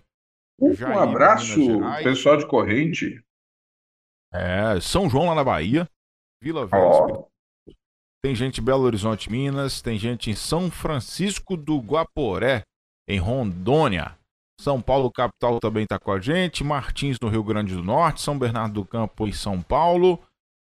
[0.59, 3.21] Um Jair, abraço, pessoal de corrente.
[4.33, 5.87] é, São João lá na Bahia,
[6.41, 7.25] Vila Velha, Ó,
[8.23, 9.81] Tem gente em Belo Horizonte, Minas.
[9.81, 12.63] Tem gente em São Francisco do Guaporé,
[13.07, 14.17] em Rondônia.
[14.59, 16.63] São Paulo, capital, também está com a gente.
[16.63, 18.21] Martins, no Rio Grande do Norte.
[18.21, 20.21] São Bernardo do Campo, em São Paulo.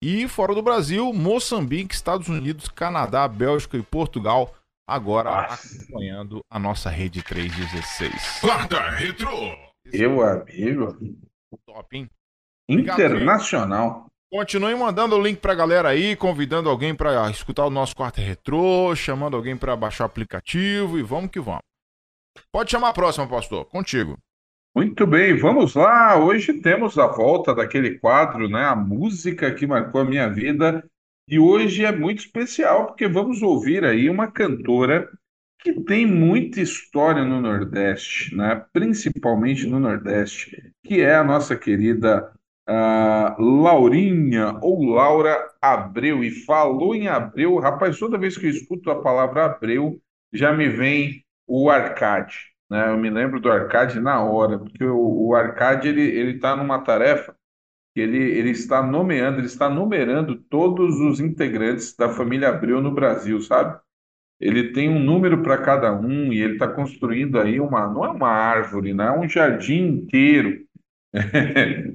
[0.04, 4.54] E fora do Brasil, Moçambique, Estados Unidos, Canadá, Bélgica e Portugal.
[4.88, 5.84] Agora Nossa.
[5.84, 8.40] acompanhando a nossa rede 316.
[8.42, 9.30] Quarta Retro!
[9.86, 10.98] meu amigo,
[11.66, 12.10] Top, hein?
[12.70, 14.11] Obrigado, internacional.
[14.34, 18.96] Continue mandando o link pra galera aí, convidando alguém pra escutar o nosso quarto retrô,
[18.96, 21.64] chamando alguém pra baixar o aplicativo e vamos que vamos.
[22.50, 23.66] Pode chamar a próxima, pastor.
[23.66, 24.18] Contigo.
[24.74, 26.18] Muito bem, vamos lá.
[26.18, 28.64] Hoje temos a volta daquele quadro, né?
[28.64, 30.82] A música que marcou a minha vida.
[31.28, 35.10] E hoje é muito especial porque vamos ouvir aí uma cantora
[35.60, 38.66] que tem muita história no Nordeste, né?
[38.72, 42.32] Principalmente no Nordeste, que é a nossa querida
[42.68, 46.24] ah, Laurinha ou Laura Abreu.
[46.24, 50.00] E falou em Abreu, rapaz, toda vez que eu escuto a palavra Abreu,
[50.34, 52.88] já me vem o Arcade né?
[52.90, 56.80] Eu me lembro do Arcade na hora, porque o, o Arcade ele ele está numa
[56.80, 57.36] tarefa
[57.94, 62.92] que ele, ele está nomeando, ele está numerando todos os integrantes da família Abreu no
[62.94, 63.78] Brasil, sabe?
[64.40, 68.10] Ele tem um número para cada um e ele está construindo aí uma, não é
[68.10, 69.08] uma árvore, né?
[69.08, 70.66] É um jardim inteiro,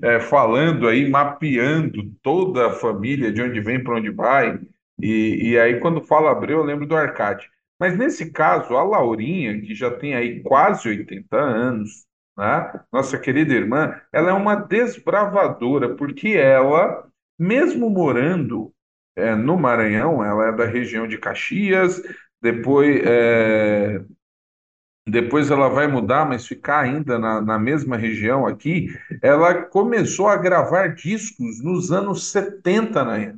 [0.02, 4.58] É, falando aí, mapeando toda a família, de onde vem, para onde vai.
[5.00, 7.50] E, e aí, quando fala Abreu, eu lembro do Arcade.
[7.78, 12.06] Mas nesse caso, a Laurinha, que já tem aí quase 80 anos,
[12.36, 12.80] né?
[12.92, 17.06] Nossa querida irmã, ela é uma desbravadora, porque ela,
[17.38, 18.72] mesmo morando
[19.14, 22.02] é, no Maranhão, ela é da região de Caxias,
[22.40, 24.00] depois, é,
[25.06, 28.88] depois ela vai mudar, mas ficar ainda na, na mesma região aqui,
[29.22, 33.36] ela começou a gravar discos nos anos 70, né?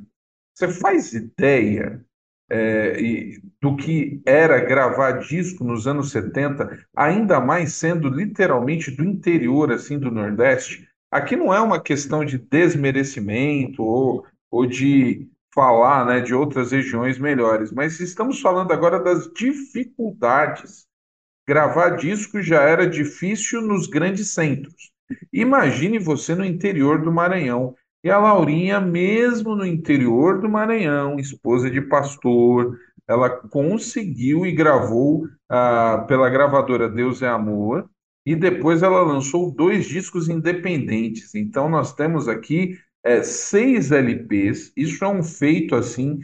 [0.55, 2.03] Você faz ideia?
[2.51, 9.03] é, e- do que era gravar disco nos anos 70, ainda mais sendo literalmente do
[9.03, 10.87] interior, assim, do Nordeste.
[11.11, 17.19] Aqui não é uma questão de desmerecimento ou, ou de falar, né, de outras regiões
[17.19, 20.88] melhores, mas estamos falando agora das dificuldades.
[21.49, 24.91] Gravar disco já era difícil nos grandes centros.
[25.33, 27.73] Imagine você no interior do Maranhão.
[28.03, 32.77] E a Laurinha, mesmo no interior do Maranhão, esposa de pastor,
[33.07, 37.89] ela conseguiu e gravou ah, pela gravadora Deus é Amor,
[38.23, 41.33] e depois ela lançou dois discos independentes.
[41.33, 44.71] Então nós temos aqui eh, seis LPs.
[44.77, 46.19] Isso é um feito assim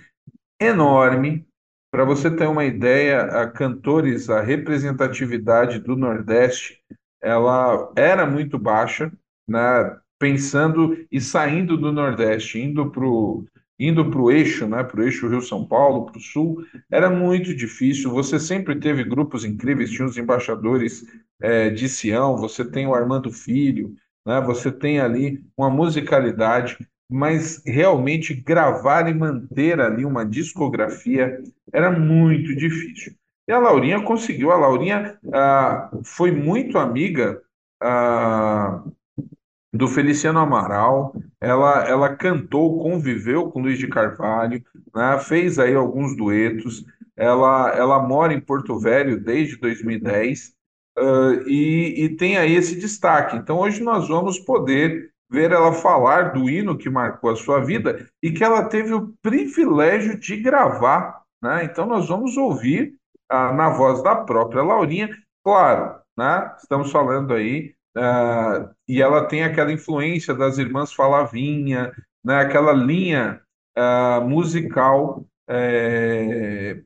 [0.61, 1.47] enorme.
[1.95, 6.81] Para você ter uma ideia, a cantores, a representatividade do Nordeste,
[7.23, 9.09] ela era muito baixa,
[9.47, 9.97] né?
[10.19, 13.45] Pensando e saindo do Nordeste, indo para o
[13.79, 14.83] indo pro eixo, né?
[14.83, 18.11] Para o eixo Rio-São Paulo, para o Sul, era muito difícil.
[18.11, 21.05] Você sempre teve grupos incríveis, tinha os embaixadores
[21.41, 23.95] eh, de Sião, você tem o Armando Filho,
[24.27, 24.41] né?
[24.41, 26.77] Você tem ali uma musicalidade,
[27.09, 31.41] mas realmente gravar e manter ali uma discografia
[31.71, 33.13] era muito difícil.
[33.47, 34.51] E a Laurinha conseguiu.
[34.51, 37.41] A Laurinha ah, foi muito amiga
[37.81, 38.83] ah,
[39.71, 41.15] do Feliciano Amaral.
[41.39, 44.63] Ela, ela cantou, conviveu com Luiz de Carvalho,
[44.95, 45.19] né?
[45.19, 46.83] Fez aí alguns duetos.
[47.15, 50.53] Ela, ela mora em Porto Velho desde 2010
[50.97, 53.37] ah, e, e tem aí esse destaque.
[53.37, 58.05] Então hoje nós vamos poder ver ela falar do hino que marcou a sua vida
[58.21, 61.21] e que ela teve o privilégio de gravar.
[61.41, 61.65] Né?
[61.65, 62.95] Então, nós vamos ouvir
[63.29, 65.09] ah, na voz da própria Laurinha,
[65.43, 66.53] claro, né?
[66.57, 71.91] estamos falando aí, ah, e ela tem aquela influência das irmãs Falavinha,
[72.23, 72.39] né?
[72.39, 73.41] aquela linha
[73.75, 75.25] ah, musical.
[75.47, 76.81] É...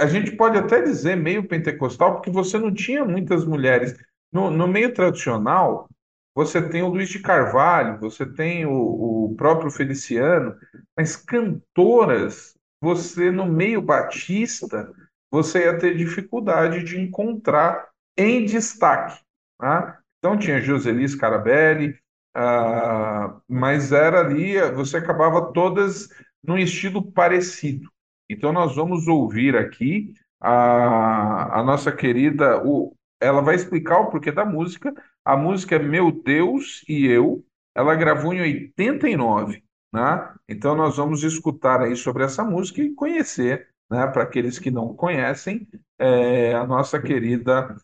[0.00, 3.94] A gente pode até dizer meio pentecostal, porque você não tinha muitas mulheres.
[4.32, 5.88] No, no meio tradicional,
[6.34, 10.56] você tem o Luiz de Carvalho, você tem o, o próprio Feliciano,
[10.96, 14.92] mas cantoras, você no meio batista,
[15.30, 19.20] você ia ter dificuldade de encontrar em destaque.
[19.58, 19.98] Tá?
[20.18, 21.96] Então tinha Joseli Scarabelli,
[22.34, 26.08] ah, mas era ali, você acabava todas
[26.42, 27.88] num estilo parecido.
[28.28, 34.32] Então nós vamos ouvir aqui a, a nossa querida, o, ela vai explicar o porquê
[34.32, 34.92] da música.
[35.24, 37.44] A música é Meu Deus e Eu.
[37.74, 40.34] Ela gravou em 89, né?
[40.48, 44.06] Então nós vamos escutar aí sobre essa música e conhecer, né?
[44.06, 45.66] Para aqueles que não conhecem,
[45.98, 47.74] é, a nossa querida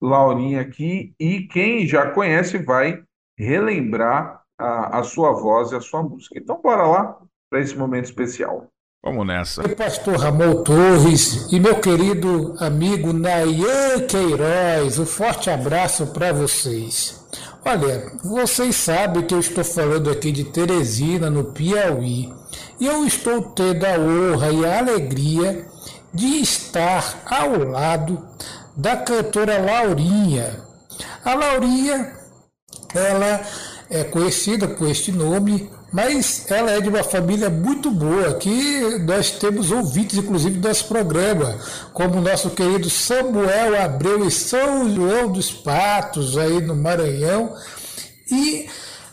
[0.00, 3.02] Laurinha aqui e quem já conhece vai
[3.38, 6.38] relembrar a, a sua voz e a sua música.
[6.38, 7.18] Então bora lá
[7.50, 8.70] para esse momento especial.
[9.04, 9.62] Vamos nessa.
[9.68, 17.22] Pastor Ramon Torres e meu querido amigo Nayan Queiroz, um forte abraço para vocês.
[17.62, 22.32] Olha, vocês sabem que eu estou falando aqui de Teresina, no Piauí,
[22.80, 25.66] e eu estou tendo a honra e a alegria
[26.14, 28.26] de estar ao lado
[28.74, 30.62] da cantora Laurinha.
[31.22, 32.10] A Laurinha,
[32.94, 33.42] ela
[33.90, 39.30] é conhecida por este nome mas ela é de uma família muito boa, que nós
[39.30, 41.56] temos ouvintes, inclusive, do nosso programa,
[41.92, 47.54] como o nosso querido Samuel Abreu e São João dos Patos, aí no Maranhão,
[48.28, 48.68] e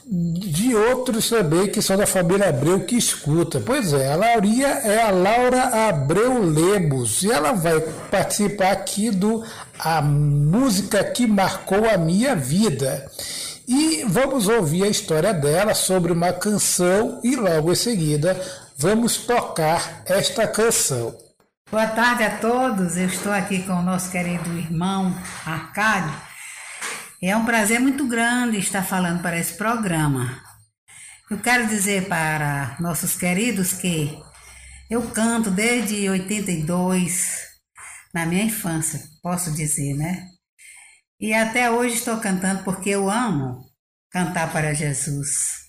[0.08, 3.62] de outros também que são da família Abreu que escuta.
[3.64, 7.80] Pois é, a Laurinha é a Laura Abreu Lemos e ela vai
[8.10, 9.44] participar aqui do
[9.78, 13.08] A Música que Marcou a Minha Vida.
[13.74, 18.38] E vamos ouvir a história dela sobre uma canção e logo em seguida
[18.78, 21.18] vamos tocar esta canção.
[21.72, 25.16] Boa tarde a todos, eu estou aqui com o nosso querido irmão
[25.46, 26.14] Arcádio.
[27.24, 30.38] É um prazer muito grande estar falando para esse programa.
[31.30, 34.22] Eu quero dizer para nossos queridos que
[34.90, 37.38] eu canto desde 82,
[38.14, 40.31] na minha infância, posso dizer, né?
[41.22, 43.64] E até hoje estou cantando porque eu amo
[44.10, 45.68] cantar para Jesus.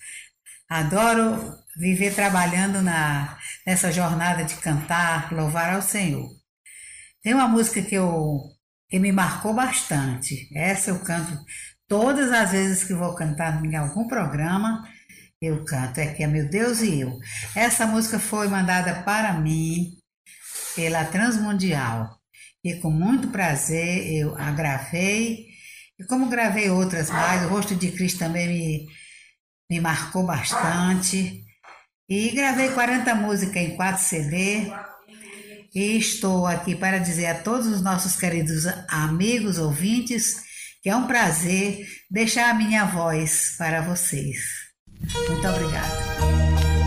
[0.66, 6.26] Adoro viver trabalhando na, nessa jornada de cantar, louvar ao Senhor.
[7.22, 8.40] Tem uma música que, eu,
[8.88, 10.48] que me marcou bastante.
[10.57, 11.38] Essa eu canto
[11.86, 14.88] todas as vezes que vou cantar em algum programa.
[15.38, 17.18] Eu canto, é que é meu Deus e eu.
[17.55, 19.98] Essa música foi mandada para mim
[20.74, 22.22] pela Transmundial.
[22.64, 25.46] E com muito prazer eu a gravei.
[25.98, 28.88] E como gravei outras mais, o Rosto de Cristo também me,
[29.70, 31.42] me marcou bastante.
[32.08, 34.72] E gravei 40 músicas em 4 CD.
[35.74, 40.42] E estou aqui para dizer a todos os nossos queridos amigos, ouvintes,
[40.82, 44.38] que é um prazer deixar a minha voz para vocês.
[45.28, 46.82] Muito obrigada.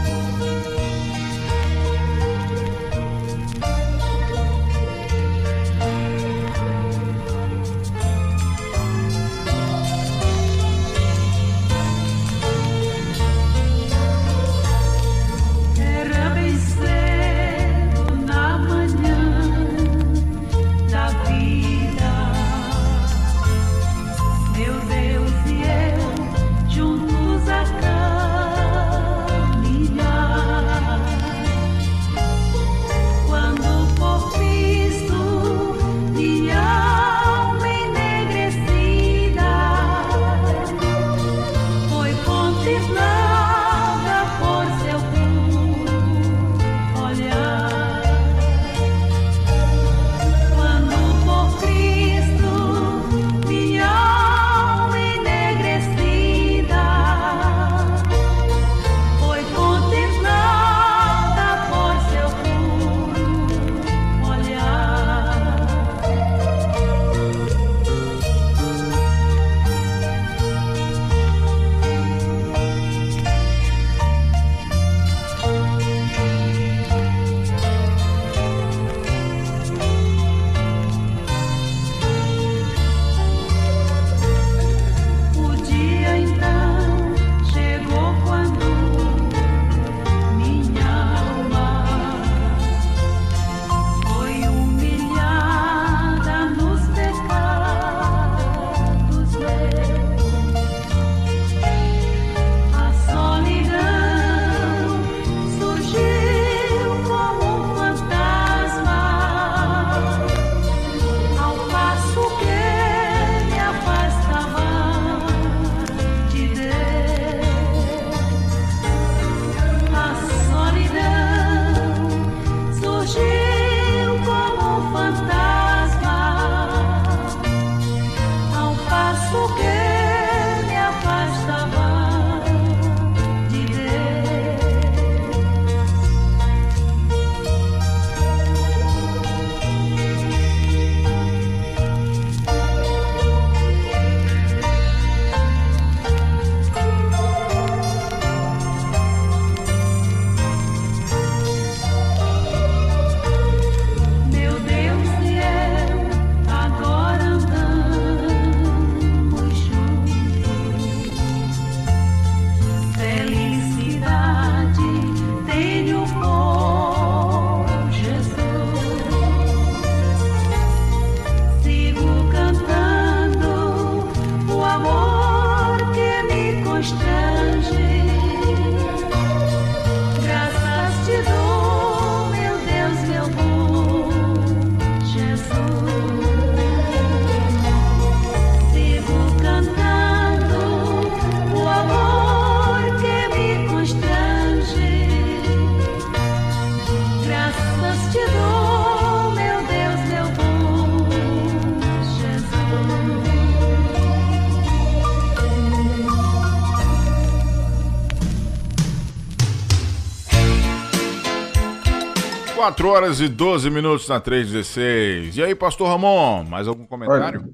[212.65, 215.37] 4 horas e 12 minutos na 316.
[215.37, 217.53] E aí, pastor Ramon, mais algum comentário?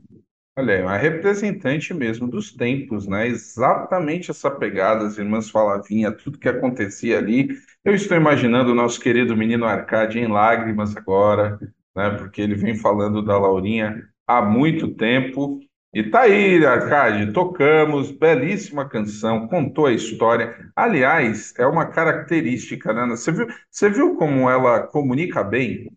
[0.57, 3.27] Olha, é uma representante mesmo dos tempos, né?
[3.27, 7.49] Exatamente essa pegada, as irmãs Falavinha, tudo que acontecia ali.
[7.83, 11.59] Eu estou imaginando o nosso querido menino Arcade em lágrimas agora,
[11.93, 12.11] né?
[12.11, 15.59] Porque ele vem falando da Laurinha há muito tempo.
[15.93, 20.71] E tá aí, Arcade, tocamos, belíssima canção, contou a história.
[20.73, 23.05] Aliás, é uma característica, né?
[23.07, 25.91] Você viu, você viu como ela comunica bem?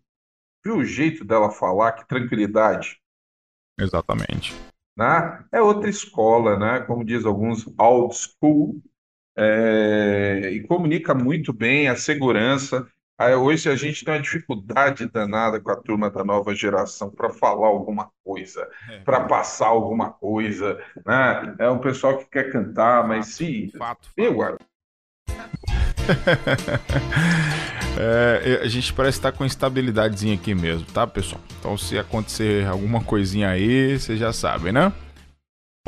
[0.65, 1.93] Viu o jeito dela falar?
[1.93, 2.99] Que tranquilidade.
[3.79, 4.53] Exatamente.
[4.97, 5.45] né?
[5.49, 6.81] É outra escola, né?
[6.81, 8.81] Como diz alguns, old school,
[9.37, 12.85] é, e comunica muito bem a segurança.
[13.17, 17.29] Aí, hoje a gente tem uma dificuldade danada com a turma da nova geração para
[17.29, 18.67] falar alguma coisa,
[19.05, 21.55] para passar alguma coisa, né?
[21.59, 24.09] É um pessoal que quer cantar, mas se Fato.
[24.17, 24.57] eu ar-
[27.97, 31.41] É, a gente parece estar com instabilidadezinha aqui mesmo, tá, pessoal?
[31.59, 34.91] Então, se acontecer alguma coisinha aí, vocês já sabem, né?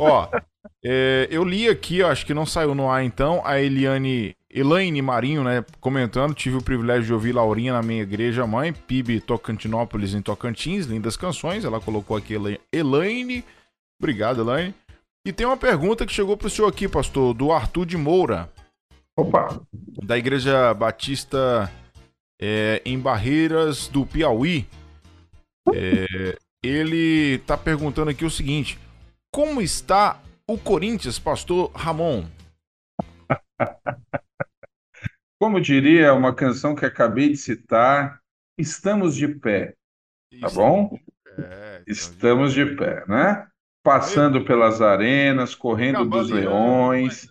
[0.00, 0.26] Ó,
[0.82, 5.02] é, eu li aqui, ó, acho que não saiu no ar então, a Eliane, Elaine
[5.02, 10.14] Marinho, né, comentando, tive o privilégio de ouvir Laurinha na minha igreja mãe, PIB Tocantinópolis
[10.14, 13.44] em Tocantins, lindas canções, ela colocou aqui Ela- Elaine,
[14.00, 14.74] obrigado Elaine.
[15.26, 18.50] E tem uma pergunta que chegou pro senhor aqui, pastor, do Arthur de Moura,
[19.18, 19.60] Opa,
[20.02, 21.70] da Igreja Batista
[22.40, 24.66] é, em Barreiras do Piauí.
[25.74, 28.78] É, ele tá perguntando aqui o seguinte:
[29.30, 32.24] como está o Corinthians, pastor Ramon?
[35.38, 38.20] como diria uma canção que acabei de citar,
[38.58, 39.74] estamos de pé,
[40.40, 40.98] tá bom?
[41.38, 43.46] É, Estamos de pé, né?
[43.82, 47.28] Passando pelas arenas, correndo dos leões,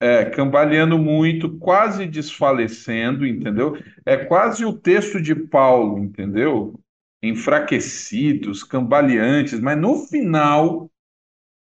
[0.00, 3.78] é, cambaleando muito, quase desfalecendo, entendeu?
[4.04, 6.74] É quase o texto de Paulo, entendeu?
[7.22, 10.90] Enfraquecidos, cambaleantes, mas no final,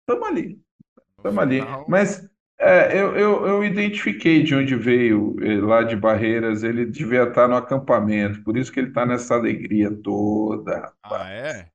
[0.01, 0.61] estamos ali,
[1.17, 1.61] estamos ali.
[1.87, 2.29] Mas
[2.59, 7.47] é, eu, eu, eu identifiquei de onde veio, eh, lá de Barreiras, ele devia estar
[7.47, 10.91] no acampamento, por isso que ele está nessa alegria toda.
[11.03, 11.69] Ah, é?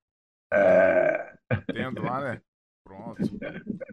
[0.52, 1.34] É,
[1.72, 2.40] Tendo lá, né?
[2.84, 3.22] Pronto.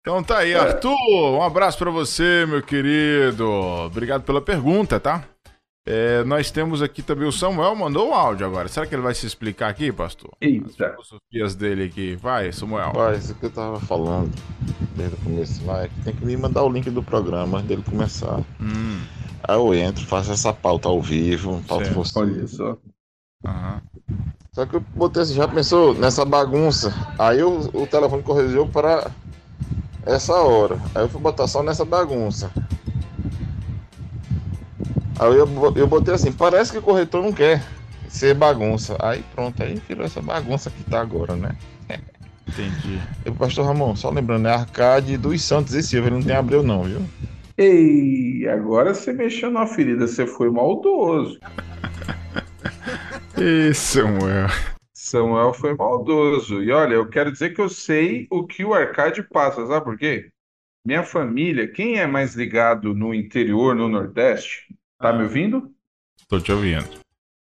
[0.00, 0.96] Então tá aí, Arthur.
[1.36, 3.46] Um abraço pra você, meu querido.
[3.46, 5.22] Obrigado pela pergunta, tá?
[5.90, 8.68] É, nós temos aqui também o Samuel, mandou um áudio agora.
[8.68, 10.30] Será que ele vai se explicar aqui, pastor?
[10.34, 10.90] As eita.
[10.90, 12.14] filosofias dele aqui.
[12.16, 12.88] Vai, Samuel.
[12.88, 14.30] Rapaz, isso que eu tava falando
[14.94, 17.68] desde o começo lá, é que tem que me mandar o link do programa antes
[17.68, 18.42] dele começar.
[18.60, 19.00] Hum,
[19.44, 22.48] Aí eu entro, faço essa pauta ao vivo, pauta Certo.
[22.48, 22.76] só.
[23.46, 23.80] aham.
[24.52, 26.92] Só que eu botei assim, já pensou nessa bagunça?
[27.18, 29.10] Aí o, o telefone corrigiu para
[30.04, 30.78] essa hora.
[30.94, 32.50] Aí eu fui botar só nessa bagunça.
[35.18, 37.62] Aí eu, eu botei assim, parece que o corretor não quer
[38.08, 38.96] ser bagunça.
[39.00, 41.56] Aí pronto, aí virou essa bagunça que tá agora, né?
[42.48, 42.98] Entendi.
[43.26, 46.62] E pastor Ramon, só lembrando, é Arcade dos Santos e Silva, ele não tem abril
[46.62, 47.02] não, viu?
[47.56, 51.38] Ei, agora você mexeu na ferida, você foi maldoso.
[53.36, 54.48] Ih, Samuel.
[54.94, 56.62] Samuel foi maldoso.
[56.62, 59.98] E olha, eu quero dizer que eu sei o que o Arcade passa, sabe por
[59.98, 60.30] quê?
[60.84, 65.74] Minha família, quem é mais ligado no interior, no Nordeste, tá me ouvindo?
[66.28, 66.86] Tô te ouvindo.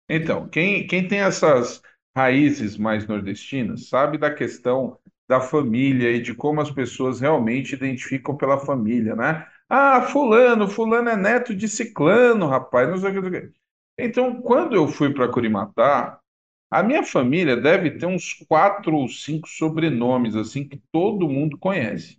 [0.09, 1.82] Então, quem, quem tem essas
[2.16, 8.36] raízes mais nordestinas sabe da questão da família e de como as pessoas realmente identificam
[8.36, 9.46] pela família, né?
[9.68, 13.53] Ah, fulano, fulano é neto de ciclano, rapaz, não sei o que.
[13.99, 16.18] Então, quando eu fui para Curimatá,
[16.70, 22.18] a minha família deve ter uns quatro ou cinco sobrenomes assim que todo mundo conhece.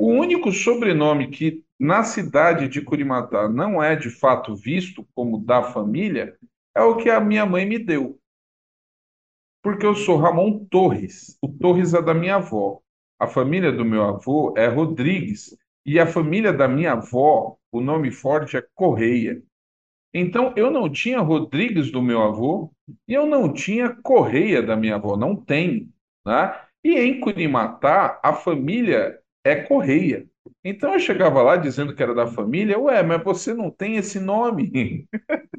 [0.00, 5.62] O único sobrenome que na cidade de Curimatá não é de fato visto como da
[5.62, 6.38] família
[6.74, 8.18] é o que a minha mãe me deu.
[9.62, 11.36] Porque eu sou Ramon Torres.
[11.42, 12.80] O Torres é da minha avó.
[13.18, 15.54] A família do meu avô é Rodrigues.
[15.84, 19.42] E a família da minha avó, o nome forte é Correia.
[20.14, 22.72] Então, eu não tinha Rodrigues do meu avô
[23.06, 25.14] e eu não tinha Correia da minha avó.
[25.14, 25.92] Não tem.
[26.24, 26.58] Né?
[26.82, 30.26] E em Curimatá, a família é Correia.
[30.64, 32.78] Então, eu chegava lá dizendo que era da família.
[32.78, 35.06] Ué, mas você não tem esse nome.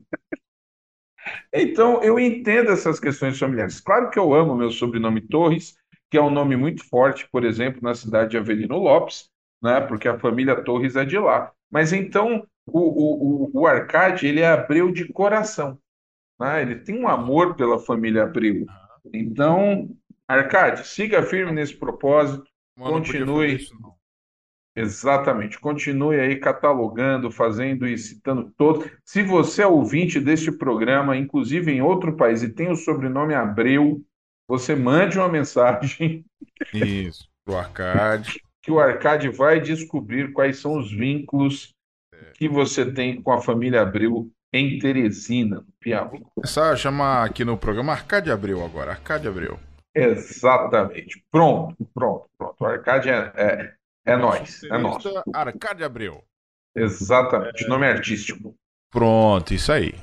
[1.53, 3.79] Então, eu entendo essas questões familiares.
[3.79, 5.75] Claro que eu amo meu sobrenome Torres,
[6.09, 9.29] que é um nome muito forte, por exemplo, na cidade de Avelino Lopes,
[9.61, 9.79] né?
[9.81, 11.51] Porque a família Torres é de lá.
[11.69, 15.79] Mas então, o, o, o, Arcade, ele é Abreu de coração.
[16.39, 16.61] Né?
[16.61, 18.65] Ele tem um amor pela família Abreu.
[19.13, 19.89] Então,
[20.27, 22.50] Arcade, siga firme nesse propósito.
[22.77, 23.55] Mano, continue.
[23.55, 23.73] isso.
[24.75, 25.59] Exatamente.
[25.59, 28.89] Continue aí catalogando, fazendo e citando todos.
[29.03, 34.01] Se você é ouvinte deste programa, inclusive em outro país, e tem o sobrenome Abreu,
[34.47, 36.25] você mande uma mensagem
[36.73, 38.41] Isso, pro arcade.
[38.61, 41.73] que o Arcade vai descobrir quais são os vínculos
[42.35, 46.21] que você tem com a família Abreu em Teresina, no Piauí.
[46.43, 49.59] É só chamar aqui no programa Arcade Abreu agora, Arcade Abreu.
[49.93, 51.23] Exatamente.
[51.31, 52.55] Pronto, pronto, pronto.
[52.61, 53.73] O Arcade é, é,
[54.05, 55.09] é nós, é nosso.
[55.33, 56.23] Arcade Abreu.
[56.75, 57.67] Exatamente.
[57.67, 58.55] Nome artístico.
[58.89, 59.93] Pronto, isso aí.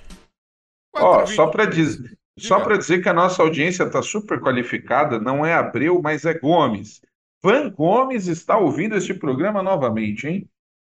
[0.94, 5.44] Ó, só para dizer, só para dizer que a nossa audiência está super qualificada, não
[5.44, 7.00] é Abreu, mas é Gomes.
[7.42, 10.48] Van Gomes está ouvindo este programa novamente, hein?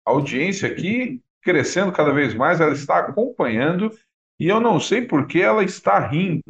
[0.05, 3.91] A audiência aqui crescendo cada vez mais, ela está acompanhando
[4.39, 6.43] e eu não sei por que ela está rindo.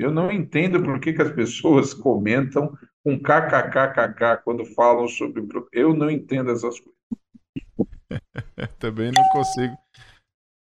[0.00, 2.74] Eu não entendo por que, que as pessoas comentam
[3.04, 5.46] com kkkk quando falam sobre.
[5.72, 6.98] Eu não entendo essas coisas.
[8.78, 9.76] Também não consigo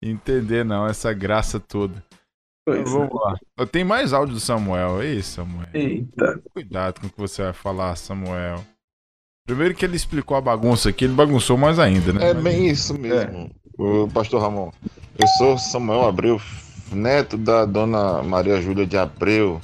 [0.02, 2.04] entender, não, essa graça toda.
[2.66, 3.38] Pois Mas vamos lá.
[3.56, 5.02] Eu tenho mais áudio do Samuel.
[5.02, 5.68] Ei, Samuel.
[5.72, 6.42] Eita.
[6.52, 8.64] Cuidado com o que você vai falar, Samuel.
[9.46, 12.30] Primeiro que ele explicou a bagunça aqui, ele bagunçou mais ainda, né?
[12.30, 14.70] É bem isso mesmo, o pastor Ramon.
[15.18, 16.38] Eu sou Samuel Abreu,
[16.92, 19.60] neto da dona Maria Júlia de Abreu,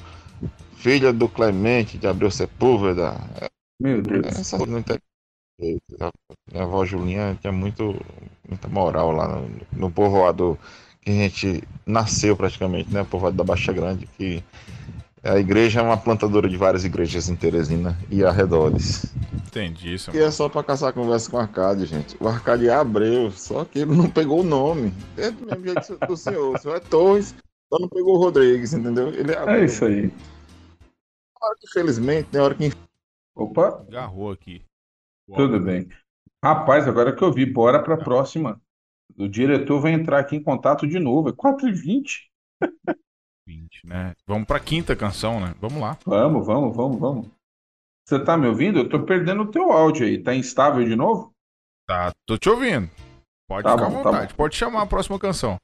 [0.77, 3.15] filha do Clemente de Abreu Sepúlveda.
[3.81, 4.27] Meu Deus.
[4.27, 4.99] Essa não tem
[5.59, 7.95] Minha avó Julinha tinha muito,
[8.49, 10.59] muita moral lá no, no povoado
[11.01, 13.05] que a gente nasceu praticamente, né?
[13.05, 14.43] Povoado da Baixa Grande, que
[15.25, 19.07] a igreja é uma plantadora de várias igrejas em Teresina e arredores.
[19.47, 20.15] Entendi isso.
[20.15, 22.17] E é só pra caçar conversa com o Arcade, gente.
[22.21, 24.93] O Arcade é Abreu, só que ele não pegou o nome.
[25.17, 26.55] É do mesmo jeito do senhor.
[26.55, 27.35] O senhor é Torres,
[27.73, 29.09] só não pegou o Rodrigues, entendeu?
[29.09, 29.63] Ele é Abreu.
[29.63, 30.13] É isso aí.
[31.41, 32.73] Hora que, Infelizmente, tem hora que.
[33.35, 34.63] Opa, Agarrou aqui.
[35.35, 35.89] tudo bem.
[36.45, 38.61] Rapaz, agora que eu vi, bora para a próxima.
[39.17, 41.29] O diretor vai entrar aqui em contato de novo.
[41.29, 42.29] É 4h20.
[43.47, 44.15] 20, né?
[44.27, 45.55] Vamos pra quinta canção, né?
[45.61, 45.99] Vamos lá.
[46.07, 47.31] Vamos, vamos, vamos, vamos.
[48.07, 48.81] Você tá me ouvindo?
[48.81, 50.23] Eu tô perdendo o teu áudio aí.
[50.23, 51.33] Tá instável de novo?
[51.87, 52.91] Tá, tô te ouvindo.
[53.49, 54.35] Pode Tá ficar bom, à tá vontade.
[54.35, 55.59] Pode chamar a próxima canção.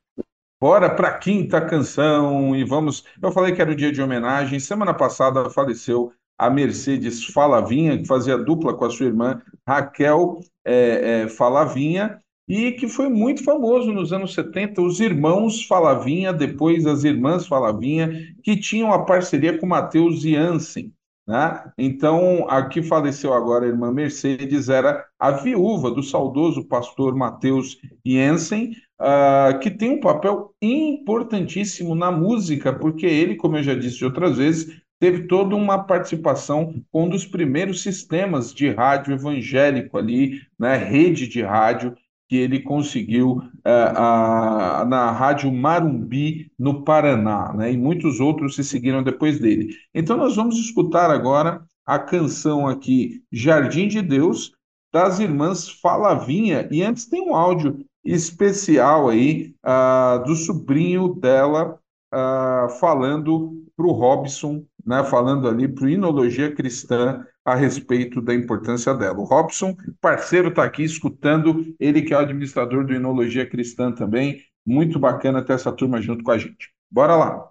[0.61, 3.05] Bora para a quinta canção e vamos.
[3.23, 4.61] Eu falei que era o dia de homenagem.
[4.61, 11.23] Semana passada faleceu a Mercedes Falavinha, que fazia dupla com a sua irmã Raquel é,
[11.23, 12.19] é, Falavinha,
[12.51, 14.83] e que foi muito famoso nos anos 70.
[14.83, 18.11] Os irmãos Falavinha, depois as irmãs Falavinha,
[18.43, 20.93] que tinham a parceria com Matheus Jansen.
[21.29, 21.71] Né?
[21.79, 27.79] Então, a que faleceu agora, a irmã Mercedes, era a viúva do saudoso pastor Matheus
[28.05, 34.05] Jansen, ah, que tem um papel importantíssimo na música, porque ele, como eu já disse
[34.05, 40.41] outras vezes, teve toda uma participação com um dos primeiros sistemas de rádio evangélico ali,
[40.59, 41.95] né, rede de rádio,
[42.31, 48.63] que ele conseguiu ah, ah, na Rádio Marumbi, no Paraná, né, e muitos outros se
[48.63, 49.75] seguiram depois dele.
[49.93, 54.53] Então, nós vamos escutar agora a canção aqui, Jardim de Deus,
[54.93, 61.81] das irmãs Falavinha, e antes tem um áudio especial aí ah, do sobrinho dela
[62.13, 68.35] ah, falando para o Robson, né, falando ali para o Inologia Cristã a respeito da
[68.35, 69.19] importância dela.
[69.19, 74.43] O Robson, parceiro, está aqui escutando, ele que é o administrador do Inologia Cristã também.
[74.67, 76.71] Muito bacana ter essa turma junto com a gente.
[76.91, 77.51] Bora lá.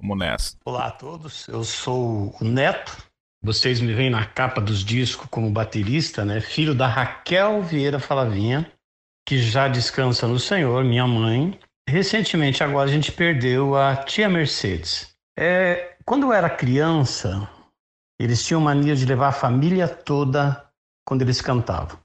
[0.00, 0.56] Vamos nessa.
[0.64, 2.96] Olá a todos, eu sou o Neto.
[3.42, 6.40] Vocês me veem na capa dos discos como baterista, né?
[6.40, 8.70] Filho da Raquel Vieira Falavinha,
[9.26, 11.58] que já descansa no Senhor, minha mãe.
[11.88, 15.14] Recentemente, agora, a gente perdeu a tia Mercedes.
[15.38, 17.48] É, quando eu era criança,
[18.24, 20.68] eles tinham mania de levar a família toda
[21.06, 21.98] quando eles cantavam.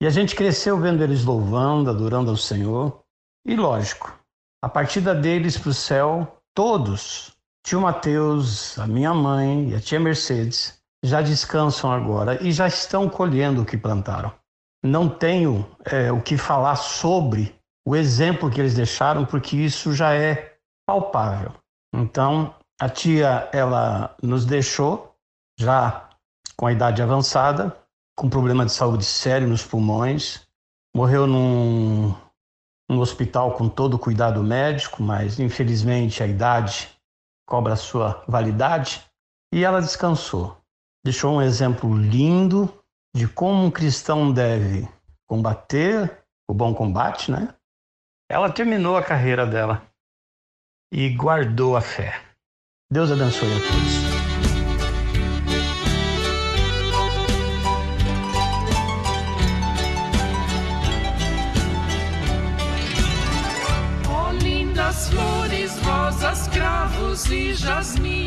[0.00, 3.02] E a gente cresceu vendo eles louvando, adorando ao Senhor.
[3.46, 4.12] E lógico,
[4.60, 7.32] a partida deles para o céu, todos
[7.64, 13.08] Tio Mateus, a minha mãe e a tia Mercedes já descansam agora e já estão
[13.08, 14.32] colhendo o que plantaram.
[14.84, 17.54] Não tenho é, o que falar sobre
[17.86, 21.52] o exemplo que eles deixaram, porque isso já é palpável.
[21.94, 25.11] Então, a tia, ela nos deixou
[25.62, 26.08] já
[26.56, 27.76] com a idade avançada,
[28.16, 30.46] com problema de saúde sério nos pulmões,
[30.94, 32.14] morreu num,
[32.88, 36.90] num hospital com todo o cuidado médico, mas infelizmente a idade
[37.48, 39.02] cobra a sua validade,
[39.52, 40.56] e ela descansou.
[41.04, 42.72] Deixou um exemplo lindo
[43.14, 44.88] de como um cristão deve
[45.26, 47.54] combater o bom combate, né?
[48.30, 49.82] Ela terminou a carreira dela
[50.92, 52.20] e guardou a fé.
[52.90, 54.11] Deus abençoe a todos.
[67.32, 68.21] Cravos e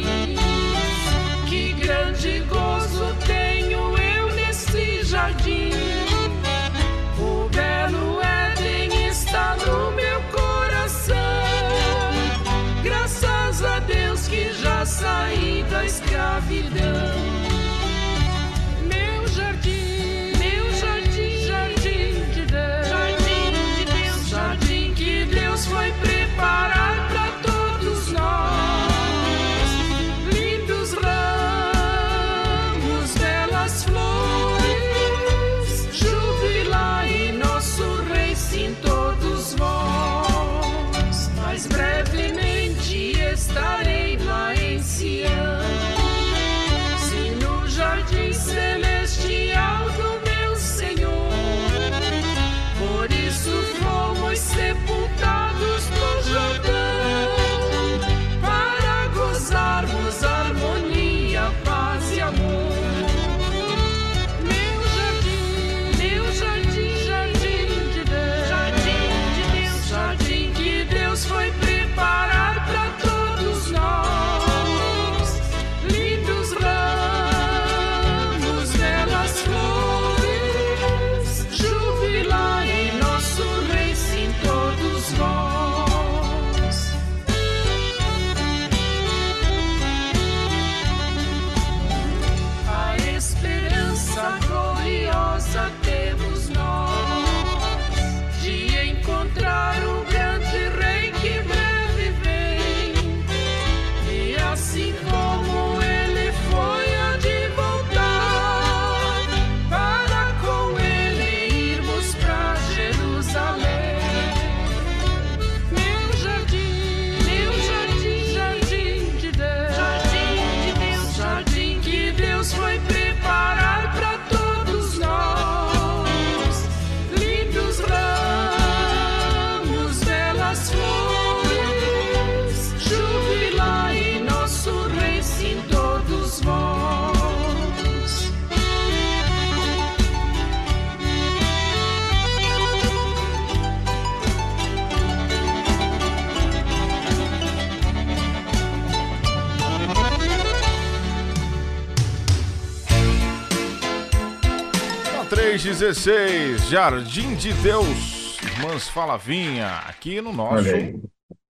[155.63, 160.65] 16 Jardim de Deus, Irmãs Falavinha, aqui no nosso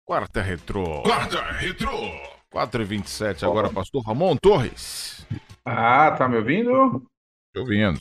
[0.05, 1.03] Quarta Retrô.
[1.03, 2.11] Quarta Retrô.
[2.51, 5.27] 4 e 27 agora, pastor Ramon Torres.
[5.65, 7.03] Ah, tá me ouvindo?
[7.55, 7.99] Tô ouvindo.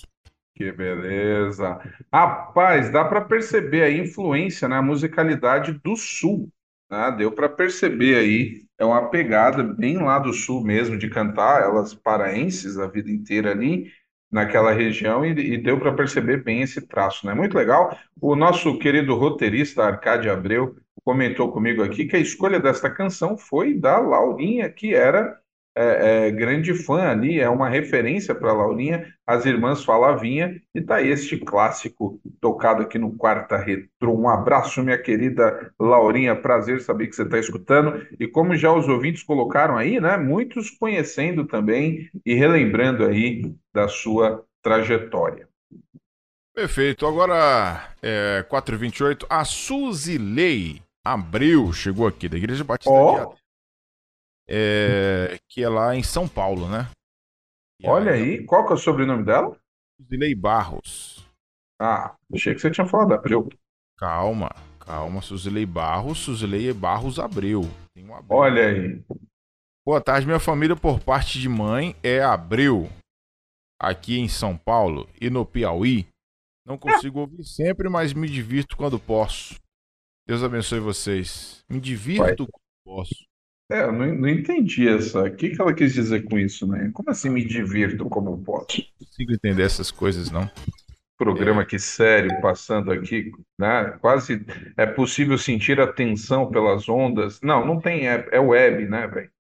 [0.56, 1.80] Que beleza.
[2.12, 6.50] Rapaz, dá para perceber a influência né, na musicalidade do Sul.
[6.90, 7.16] Né?
[7.18, 8.66] Deu para perceber aí.
[8.78, 13.52] É uma pegada bem lá do Sul mesmo de cantar, elas paraenses a vida inteira
[13.52, 13.92] ali
[14.32, 17.34] naquela região, e, e deu para perceber bem esse traço, né?
[17.34, 17.98] Muito legal.
[18.20, 23.74] O nosso querido roteirista Arcádio Abreu comentou comigo aqui que a escolha desta canção foi
[23.74, 25.42] da Laurinha, que era
[25.76, 31.02] é, é, grande fã ali, é uma referência para Laurinha, as irmãs Falavinha, e tá
[31.02, 34.14] este clássico tocado aqui no Quarta Retro.
[34.14, 38.06] Um abraço, minha querida Laurinha, prazer saber que você está escutando.
[38.20, 43.88] E como já os ouvintes colocaram aí, né, muitos conhecendo também e relembrando aí da
[43.88, 45.48] sua trajetória.
[46.54, 47.06] Perfeito.
[47.08, 53.36] Agora, é, 4 e 28 a Suzilei Abreu chegou aqui, da Igreja Batista Ata-
[54.48, 56.90] é, que é lá em São Paulo, né?
[57.80, 59.58] E Olha aí, qual que é o sobrenome dela?
[60.00, 61.26] Suzilei Barros.
[61.80, 63.50] Ah, achei que você tinha falado Abreu.
[63.98, 64.50] Calma,
[64.80, 67.62] calma, Suzilei Barros, Suzilei Barros Abreu.
[67.98, 68.38] Um Abreu.
[68.38, 69.04] Olha aí.
[69.86, 72.88] Boa tarde, minha família por parte de mãe é Abreu,
[73.82, 76.08] aqui em São Paulo e no Piauí.
[76.64, 79.56] Não consigo ouvir sempre, mas me divirto quando posso.
[80.28, 81.66] Deus abençoe vocês.
[81.68, 83.26] Me divirto quando posso.
[83.72, 85.24] É, eu não, não entendi essa.
[85.24, 86.92] O que que ela quis dizer com isso, né?
[86.94, 88.78] Como assim me divirto como posso?
[88.78, 90.50] Não consigo entender essas coisas, não.
[91.18, 93.98] Programa que sério, passando aqui, né?
[94.00, 94.46] Quase
[94.78, 97.40] é possível sentir a tensão pelas ondas.
[97.42, 99.32] Não, não tem, é, é web, né, velho?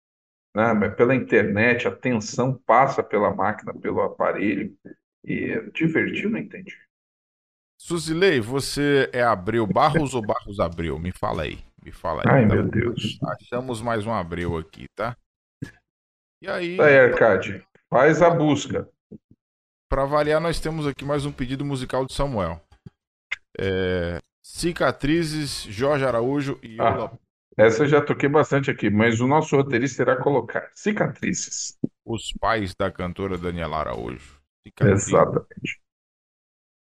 [0.56, 0.90] Né?
[0.90, 4.76] Pela internet, a tensão passa pela máquina, pelo aparelho.
[5.24, 6.76] E divertir, não entendi.
[7.80, 11.00] Suzilei, você é Abreu Barros ou Barros Abreu?
[11.00, 11.60] Me fala aí.
[11.84, 12.28] Me fala aí.
[12.30, 12.54] Ai, tá?
[12.56, 13.20] meu Deus.
[13.24, 15.16] Achamos mais um Abreu aqui, tá?
[16.42, 17.64] E aí, Tá aí, Arcade.
[17.90, 18.88] Faz a busca.
[19.90, 22.62] para variar, nós temos aqui mais um pedido musical de Samuel.
[23.60, 26.90] É, Cicatrizes, Jorge Araújo e Ah.
[26.90, 27.20] Yola,
[27.58, 31.78] Essa eu já toquei bastante aqui, mas o nosso roteirista irá colocar cicatrizes.
[32.06, 34.40] os pais da cantora Daniela Araújo.
[34.64, 35.10] Cicatrizes.
[35.10, 35.82] Exatamente.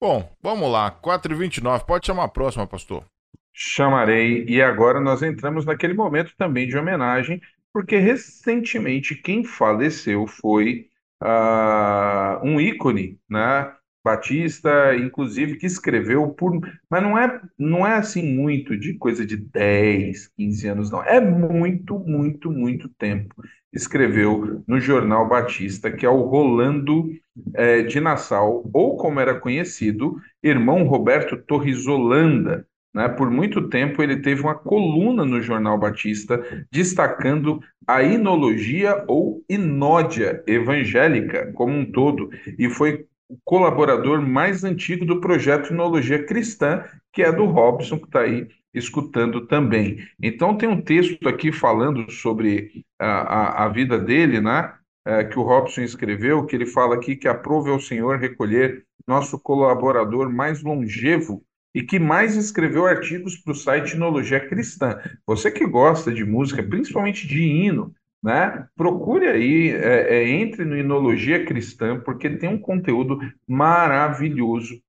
[0.00, 0.90] Bom, vamos lá.
[0.90, 1.84] 4h29.
[1.84, 3.04] Pode chamar a próxima, pastor.
[3.52, 4.44] Chamarei.
[4.48, 7.40] E agora nós entramos naquele momento também de homenagem,
[7.72, 10.88] porque recentemente quem faleceu foi
[11.20, 13.72] ah, um ícone, né?
[14.08, 16.58] Batista, inclusive, que escreveu por.
[16.88, 21.02] Mas não é, não é assim muito de coisa de 10, 15 anos, não.
[21.04, 23.34] É muito, muito, muito tempo.
[23.70, 27.10] Escreveu no Jornal Batista, que é o Rolando
[27.54, 32.66] eh, de Nassau, ou como era conhecido, irmão Roberto Torres Holanda.
[32.94, 33.08] Né?
[33.08, 40.42] Por muito tempo ele teve uma coluna no Jornal Batista destacando a inologia ou inódia
[40.46, 47.22] evangélica como um todo, e foi o colaborador mais antigo do projeto Inologia Cristã, que
[47.22, 49.98] é do Robson, que está aí escutando também.
[50.22, 54.72] Então tem um texto aqui falando sobre a, a, a vida dele, né?
[55.08, 59.38] é, que o Robson escreveu, que ele fala aqui que aprove ao Senhor recolher nosso
[59.38, 61.42] colaborador mais longevo
[61.74, 65.00] e que mais escreveu artigos para o site Inologia Cristã.
[65.26, 68.66] Você que gosta de música, principalmente de hino, né?
[68.76, 74.80] Procure aí, é, é, entre no Inologia Cristã, porque tem um conteúdo maravilhoso,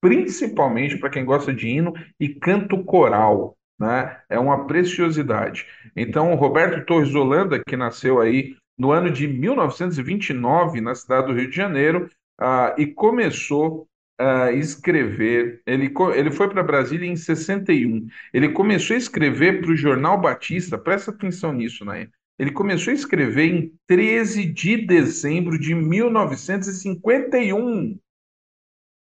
[0.00, 4.18] principalmente para quem gosta de hino e canto coral, né?
[4.28, 5.66] É uma preciosidade.
[5.96, 11.34] Então, o Roberto Torres Holanda, que nasceu aí no ano de 1929, na cidade do
[11.34, 12.08] Rio de Janeiro,
[12.40, 13.86] ah, e começou
[14.18, 15.60] a escrever.
[15.66, 18.06] Ele, ele foi para Brasília em 61.
[18.32, 22.08] Ele começou a escrever para o Jornal Batista, presta atenção nisso, né?
[22.38, 27.98] Ele começou a escrever em 13 de dezembro de 1951.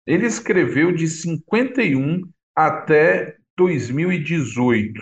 [0.06, 5.02] Ele escreveu de 51 até 2018.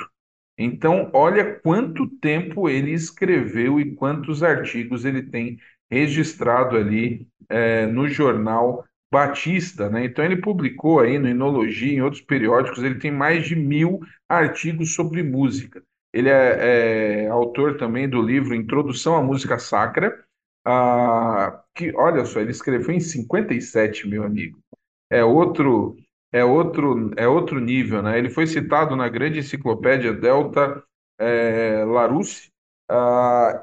[0.58, 5.58] Então, olha quanto tempo ele escreveu e quantos artigos ele tem
[5.90, 10.06] registrado ali eh, no jornal Batista, né?
[10.06, 14.94] Então, ele publicou aí no Inologia, em outros periódicos, ele tem mais de mil artigos
[14.94, 15.82] sobre música.
[16.14, 20.24] Ele é, é autor também do livro Introdução à Música Sacra,
[21.76, 24.60] que, olha só, ele escreveu em 57, meu amigo.
[25.10, 25.96] É outro,
[26.32, 28.18] é outro, é outro nível, né?
[28.18, 30.84] Ele foi citado na grande enciclopédia Delta
[31.20, 32.50] eh, Larousse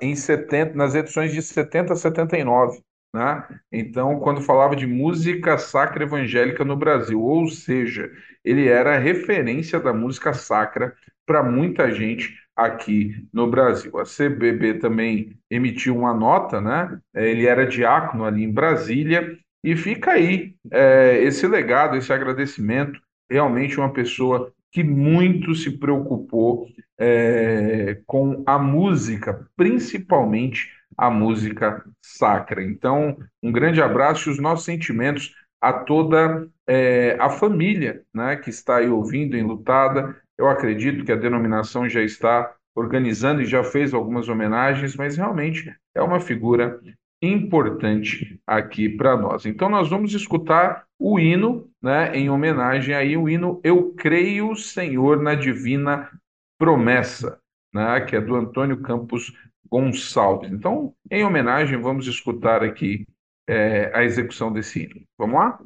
[0.01, 2.81] em 70, nas edições de 70 a 79,
[3.15, 3.47] né?
[3.73, 8.11] Então, quando falava de música sacra evangélica no Brasil, ou seja,
[8.45, 10.95] ele era referência da música sacra
[11.27, 13.99] para muita gente aqui no Brasil.
[13.99, 16.99] A CBB também emitiu uma nota, né?
[17.15, 23.01] Eh, Ele era diácono ali em Brasília e fica aí é, esse legado, esse agradecimento.
[23.31, 32.63] Realmente uma pessoa que muito se preocupou é, com a música, principalmente a música sacra.
[32.63, 38.51] Então, um grande abraço e os nossos sentimentos a toda é, a família né, que
[38.51, 40.17] está aí ouvindo, enlutada.
[40.39, 45.75] Eu acredito que a denominação já está organizando e já fez algumas homenagens, mas realmente
[45.95, 46.79] é uma figura
[47.23, 49.47] importante aqui para nós.
[49.47, 55.23] Então nós vamos escutar o hino, né, em homenagem aí o hino Eu creio, Senhor,
[55.23, 56.11] na divina
[56.59, 57.39] promessa,
[57.75, 59.33] né, que é do Antônio Campos
[59.71, 60.51] Gonçalves.
[60.51, 63.07] Então, em homenagem, vamos escutar aqui
[63.49, 65.03] é, a execução desse hino.
[65.19, 65.61] Vamos lá?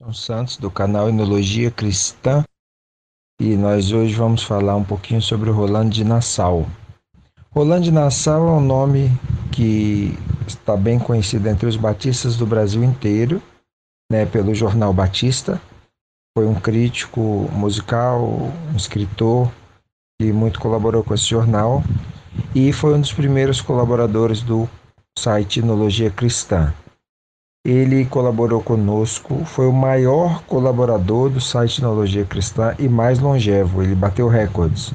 [0.00, 2.44] São Santos, do canal Enologia Cristã,
[3.44, 6.66] e nós hoje vamos falar um pouquinho sobre o Rolando de Nassau.
[7.50, 9.10] Rolando de Nassau é um nome
[9.52, 13.42] que está bem conhecido entre os batistas do Brasil inteiro,
[14.10, 15.60] né, pelo jornal Batista.
[16.34, 17.20] Foi um crítico
[17.52, 18.24] musical,
[18.72, 19.52] um escritor
[20.18, 21.84] que muito colaborou com esse jornal
[22.54, 24.66] e foi um dos primeiros colaboradores do
[25.18, 26.72] site Enologia Cristã.
[27.66, 33.94] Ele colaborou conosco, foi o maior colaborador do site Enologia Cristã e mais longevo, ele
[33.94, 34.92] bateu recordes.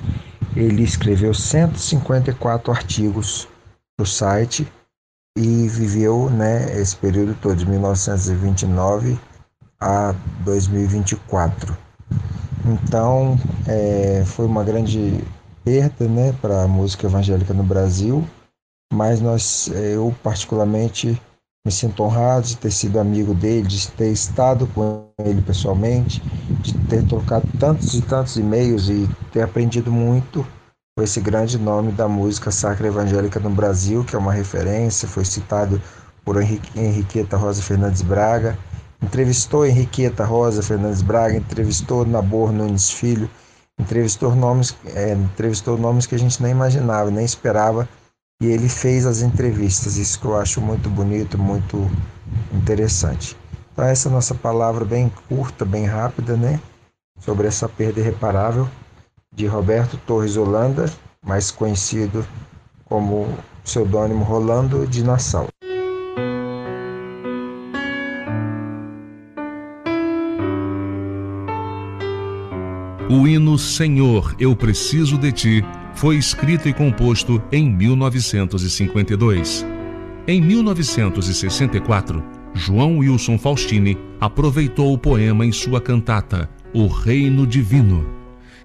[0.56, 3.48] Ele escreveu 154 artigos
[3.98, 4.72] para o site
[5.36, 9.18] e viveu né, esse período todo, de 1929
[9.82, 10.14] a
[10.46, 11.76] 2024.
[12.66, 13.36] Então,
[13.68, 15.24] é, foi uma grande
[15.64, 18.24] perda né, para a música evangélica no Brasil,
[18.94, 21.20] mas nós, eu particularmente
[21.65, 26.22] Me sinto honrado de ter sido amigo dele, de ter estado com ele pessoalmente,
[26.61, 30.48] de ter trocado tantos e tantos e-mails e ter aprendido muito
[30.98, 35.26] com esse grande nome da música sacra evangélica no Brasil, que é uma referência, foi
[35.26, 35.81] citado
[36.23, 38.57] por Henriqueta Rosa Fernandes Braga,
[39.02, 43.30] entrevistou Henriqueta Rosa Fernandes Braga, entrevistou Nabor Nunes Filho,
[43.80, 47.88] entrevistou nomes, é, entrevistou nomes que a gente nem imaginava, nem esperava,
[48.41, 51.90] e ele fez as entrevistas, isso que eu acho muito bonito, muito
[52.53, 53.36] interessante.
[53.74, 56.60] Então essa é nossa palavra bem curta, bem rápida, né,
[57.20, 58.68] sobre essa perda irreparável
[59.36, 60.90] de Roberto Torres Holanda,
[61.26, 62.26] mais conhecido
[62.86, 63.28] como
[63.64, 65.48] pseudônimo Rolando de Nassau.
[73.10, 75.66] O hino Senhor, eu preciso de ti
[76.00, 79.66] foi escrito e composto em 1952.
[80.26, 82.24] Em 1964,
[82.54, 88.08] João Wilson Faustini aproveitou o poema em sua cantata O Reino Divino.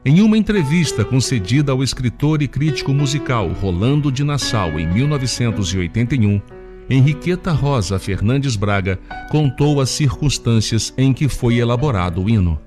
[0.04, 6.40] Em uma entrevista concedida ao escritor e crítico musical Rolando de Nassau em 1981,
[6.88, 12.60] Henriqueta Rosa Fernandes Braga contou as circunstâncias em que foi elaborado o hino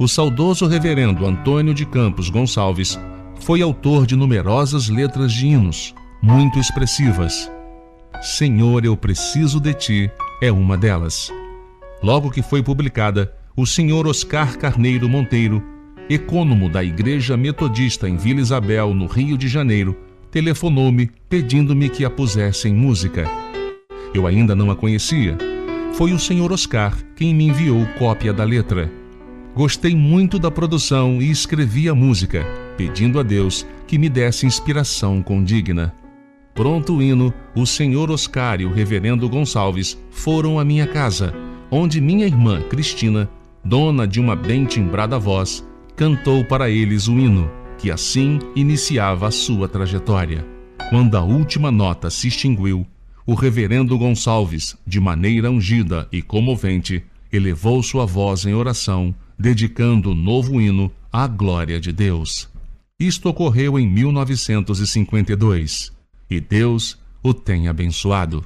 [0.00, 2.98] o saudoso reverendo Antônio de Campos Gonçalves
[3.40, 7.50] foi autor de numerosas letras de hinos, muito expressivas.
[8.22, 10.10] Senhor, eu preciso de ti
[10.42, 11.32] é uma delas.
[12.02, 15.62] Logo que foi publicada, o senhor Oscar Carneiro Monteiro,
[16.08, 19.96] ecônomo da Igreja Metodista em Vila Isabel, no Rio de Janeiro,
[20.30, 23.24] telefonou-me pedindo-me que a pusesse em música.
[24.14, 25.36] Eu ainda não a conhecia.
[25.94, 28.90] Foi o senhor Oscar quem me enviou cópia da letra.
[29.54, 32.46] Gostei muito da produção e escrevi a música,
[32.80, 35.94] pedindo a Deus que me desse inspiração condigna.
[36.54, 41.34] Pronto o hino, o senhor Oscar e o reverendo Gonçalves foram à minha casa,
[41.70, 43.28] onde minha irmã Cristina,
[43.62, 45.62] dona de uma bem timbrada voz,
[45.94, 50.42] cantou para eles o hino, que assim iniciava a sua trajetória.
[50.88, 52.86] Quando a última nota se extinguiu,
[53.26, 60.14] o reverendo Gonçalves, de maneira ungida e comovente, elevou sua voz em oração dedicando o
[60.14, 62.48] novo hino à glória de Deus.
[63.00, 65.90] Isto ocorreu em 1952
[66.28, 68.44] e Deus o tem abençoado.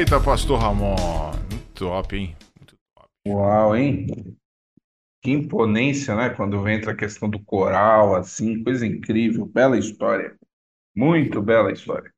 [0.00, 0.96] Feita, pastor Ramon.
[1.50, 2.34] Muito top, hein?
[3.28, 4.06] Uau, hein?
[5.22, 6.30] Que imponência, né?
[6.30, 10.34] Quando entra a questão do coral, assim, coisa incrível, bela história.
[10.96, 12.10] Muito bela história.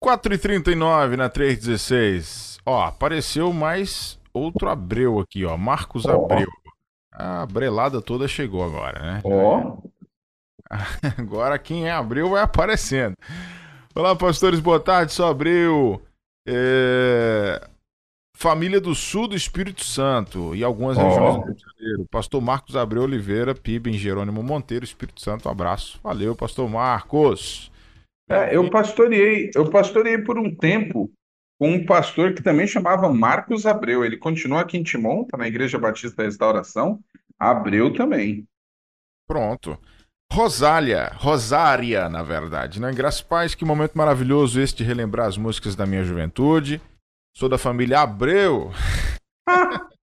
[0.00, 2.60] 4h39 na 316.
[2.64, 5.56] Ó, apareceu mais outro Abreu aqui, ó.
[5.56, 6.26] Marcos Ó.
[6.26, 6.48] Abreu.
[7.10, 9.20] A brelada toda chegou agora, né?
[9.24, 9.78] Ó.
[11.18, 13.16] Agora quem é Abreu vai aparecendo.
[13.92, 16.05] Olá, pastores, boa tarde, sou Abreu.
[16.46, 17.68] É,
[18.38, 22.06] Família do Sul do Espírito Santo e algumas regiões do Rio de Janeiro.
[22.10, 25.48] Pastor Marcos Abreu Oliveira, PIB em Jerônimo Monteiro, Espírito Santo.
[25.48, 25.98] Um abraço.
[26.02, 27.72] Valeu, pastor Marcos.
[28.28, 31.10] É, eu pastoreei, eu pastoreei por um tempo
[31.58, 34.04] com um pastor que também chamava Marcos Abreu.
[34.04, 37.00] Ele continua aqui em Timon, tá na Igreja Batista da Restauração.
[37.38, 38.46] Abreu também.
[39.26, 39.78] Pronto.
[40.32, 42.92] Rosália, Rosária, na verdade, né?
[42.92, 46.80] Graças pais, que momento maravilhoso esse de relembrar as músicas da minha juventude.
[47.36, 48.70] Sou da família Abreu.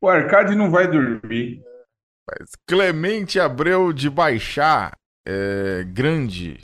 [0.00, 1.62] O Arcade não vai dormir.
[2.68, 4.92] Clemente Abreu de Baixá,
[5.26, 6.58] é, Grande.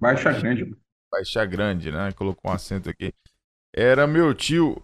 [0.00, 0.74] Baixa Grande.
[1.12, 2.10] Baixá Grande, né?
[2.12, 3.12] Colocou um acento aqui.
[3.76, 4.82] Era meu tio,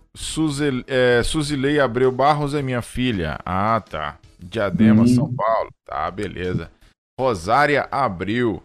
[0.86, 3.38] é, Suzilei Abreu Barros é minha filha.
[3.44, 4.18] Ah, tá.
[4.38, 5.08] Diadema, Hum.
[5.08, 5.70] São Paulo.
[5.86, 6.70] Tá, beleza.
[7.18, 8.62] Rosária Abreu.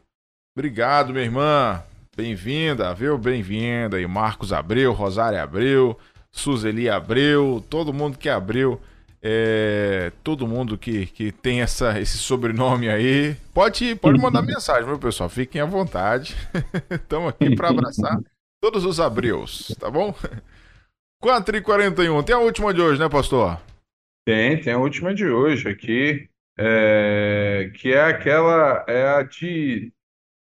[0.58, 1.84] Obrigado, minha irmã.
[2.18, 3.18] Bem-vinda, viu?
[3.18, 3.98] Bem-vinda.
[3.98, 5.98] aí Marcos Abreu, Rosária Abreu,
[6.32, 8.82] Suzeli Abreu, todo mundo que abriu.
[9.22, 13.36] É, todo mundo que, que tem essa, esse sobrenome aí.
[13.54, 15.30] Pode, pode mandar mensagem, meu pessoal.
[15.30, 16.36] Fiquem à vontade.
[16.90, 18.20] Estamos aqui para abraçar
[18.62, 20.14] todos os Abreus, tá bom?
[21.24, 22.24] 4h41.
[22.24, 23.60] Tem a última de hoje, né, pastor?
[24.26, 26.30] Tem, tem a última de hoje aqui,
[26.62, 29.94] é, que é aquela, é a de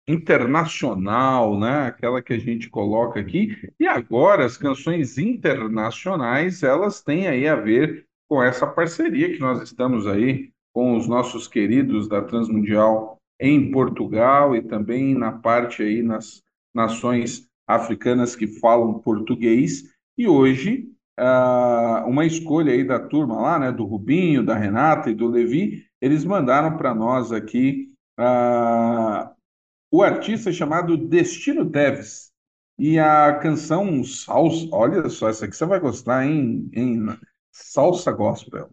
[0.06, 1.86] internacional, né?
[1.86, 3.56] Aquela que a gente coloca aqui.
[3.80, 9.62] E agora as canções internacionais, elas têm aí a ver com essa parceria que nós
[9.62, 16.02] estamos aí com os nossos queridos da Transmundial em Portugal e também na parte aí
[16.02, 16.42] nas
[16.74, 19.84] nações africanas que falam português.
[20.18, 25.14] E hoje ah, uma escolha aí da turma lá, né, do Rubinho, da Renata e
[25.14, 29.32] do Levi, eles mandaram para nós aqui ah,
[29.88, 32.32] o artista chamado Destino Deves
[32.76, 37.06] e a canção Salsa, olha só, essa aqui você vai gostar, hein, hein?
[37.52, 38.70] Salsa Gospel,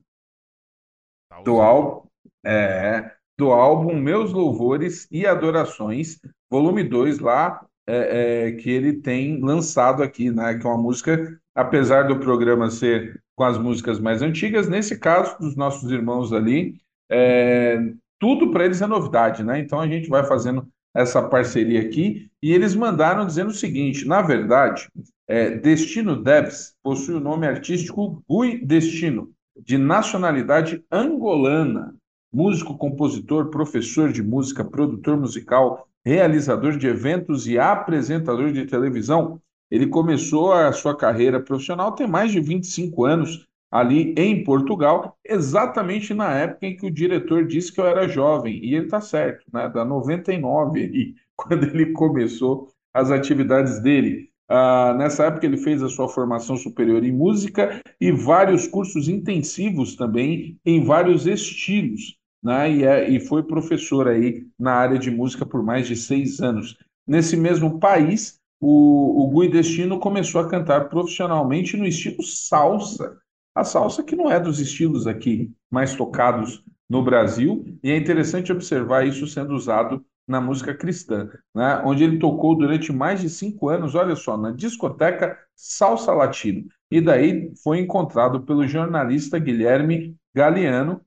[1.44, 2.08] do álbum,
[2.44, 6.20] é, do álbum Meus Louvores e Adorações,
[6.50, 11.40] volume 2 lá, é, é, que ele tem lançado aqui, né, que é uma música
[11.54, 16.80] apesar do programa ser com as músicas mais antigas, nesse caso dos nossos irmãos ali,
[17.12, 17.80] é,
[18.20, 19.60] tudo para eles é novidade, né?
[19.60, 24.22] Então a gente vai fazendo essa parceria aqui e eles mandaram dizendo o seguinte: na
[24.22, 24.88] verdade,
[25.28, 31.96] é, Destino Devs possui o nome artístico Gui Destino, de nacionalidade angolana,
[32.32, 39.40] músico, compositor, professor de música, produtor musical, realizador de eventos e apresentador de televisão.
[39.70, 46.14] Ele começou a sua carreira profissional tem mais de 25 anos ali em Portugal, exatamente
[46.14, 49.46] na época em que o diretor disse que eu era jovem, e ele está certo,
[49.54, 49.70] né?
[49.70, 54.30] Da 99 ali, quando ele começou as atividades dele.
[54.48, 59.96] Ah, nessa época ele fez a sua formação superior em música e vários cursos intensivos
[59.96, 62.72] também em vários estilos, né?
[62.72, 66.76] E, é- e foi professor aí na área de música por mais de seis anos.
[67.08, 73.18] Nesse mesmo país, o, o Gui Destino começou a cantar profissionalmente no estilo salsa.
[73.60, 78.54] A salsa que não é dos estilos aqui mais tocados no Brasil, e é interessante
[78.54, 81.84] observar isso sendo usado na música cristã, né?
[81.86, 86.70] Onde ele tocou durante mais de cinco anos, olha só, na discoteca Salsa Latino.
[86.90, 91.02] E daí foi encontrado pelo jornalista Guilherme Galeano,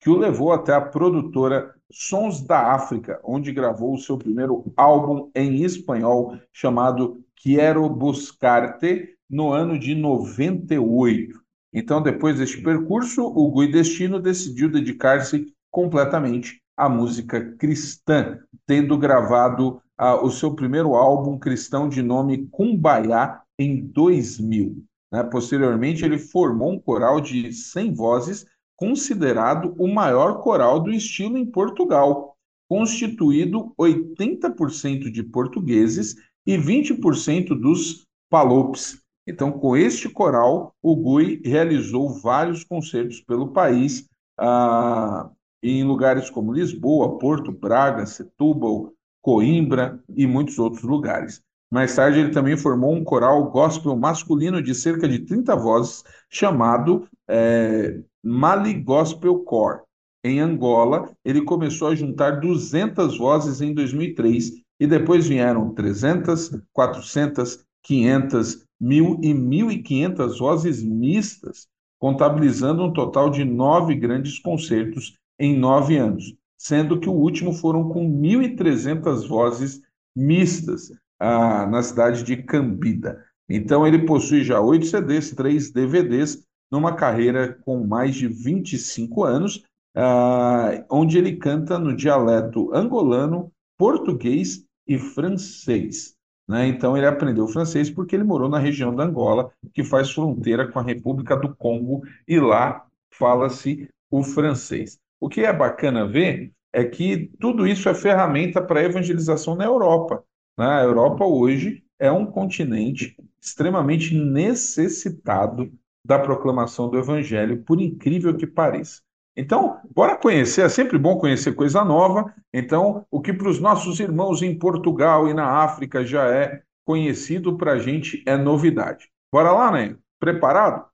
[0.00, 5.30] que o levou até a produtora Sons da África, onde gravou o seu primeiro álbum
[5.34, 11.39] em espanhol chamado Quiero Buscarte, no ano de 98.
[11.72, 19.80] Então, depois deste percurso, o Gui Destino decidiu dedicar-se completamente à música cristã, tendo gravado
[19.96, 24.82] ah, o seu primeiro álbum cristão de nome Kumbaya em 2000.
[25.12, 25.22] né?
[25.22, 31.44] Posteriormente, ele formou um coral de 100 vozes considerado o maior coral do estilo em
[31.44, 32.34] Portugal,
[32.66, 36.16] constituído 80% de portugueses
[36.46, 39.02] e 20% dos palopes.
[39.26, 45.30] Então, com este coral, o Gui realizou vários concertos pelo país, ah,
[45.62, 48.92] em lugares como Lisboa, Porto, Braga, Setúbal,
[49.22, 51.42] Coimbra e muitos outros lugares.
[51.70, 57.06] Mais tarde, ele também formou um coral gospel masculino de cerca de 30 vozes, chamado
[57.28, 59.82] é, Mali Gospel Core.
[60.24, 67.64] Em Angola, ele começou a juntar 200 vozes em 2003 e depois vieram 300, 400,
[67.82, 75.96] 500, 1.000 e 1.500 vozes mistas, contabilizando um total de nove grandes concertos em nove
[75.96, 79.80] anos, sendo que o último foram com 1.300 vozes
[80.16, 83.22] mistas ah, na cidade de Cambida.
[83.48, 89.62] Então, ele possui já oito CDs, três DVDs, numa carreira com mais de 25 anos,
[89.94, 96.14] ah, onde ele canta no dialeto angolano, português e francês.
[96.50, 96.66] Né?
[96.66, 100.80] Então, ele aprendeu francês porque ele morou na região da Angola, que faz fronteira com
[100.80, 104.98] a República do Congo, e lá fala-se o francês.
[105.20, 109.64] O que é bacana ver é que tudo isso é ferramenta para a evangelização na
[109.64, 110.24] Europa.
[110.58, 110.66] né?
[110.66, 115.72] A Europa hoje é um continente extremamente necessitado
[116.04, 119.00] da proclamação do Evangelho, por incrível que pareça.
[119.36, 122.34] Então, bora conhecer, é sempre bom conhecer coisa nova.
[122.52, 127.56] Então, o que para os nossos irmãos em Portugal e na África já é conhecido,
[127.56, 129.08] para a gente é novidade.
[129.32, 129.96] Bora lá, né?
[130.18, 130.86] Preparado?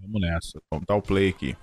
[0.00, 0.60] Vamos nessa.
[0.70, 1.56] Vamos dar o play aqui.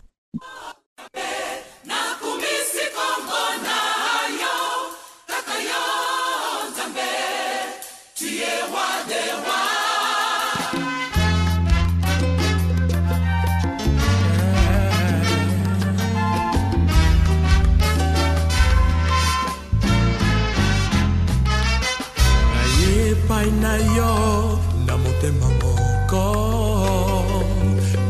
[23.49, 26.25] Pai na yo na motema moko.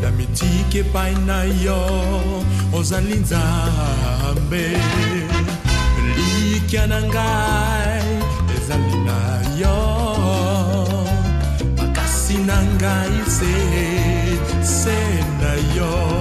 [0.02, 1.80] Na mitiki epai na yo
[2.74, 4.78] ozali nzambe.
[6.16, 8.04] Likya na ngai
[8.56, 9.20] ezali na
[9.62, 9.78] yo.
[11.78, 13.54] Makasi na ngai se
[14.64, 15.00] se
[15.42, 16.19] na yo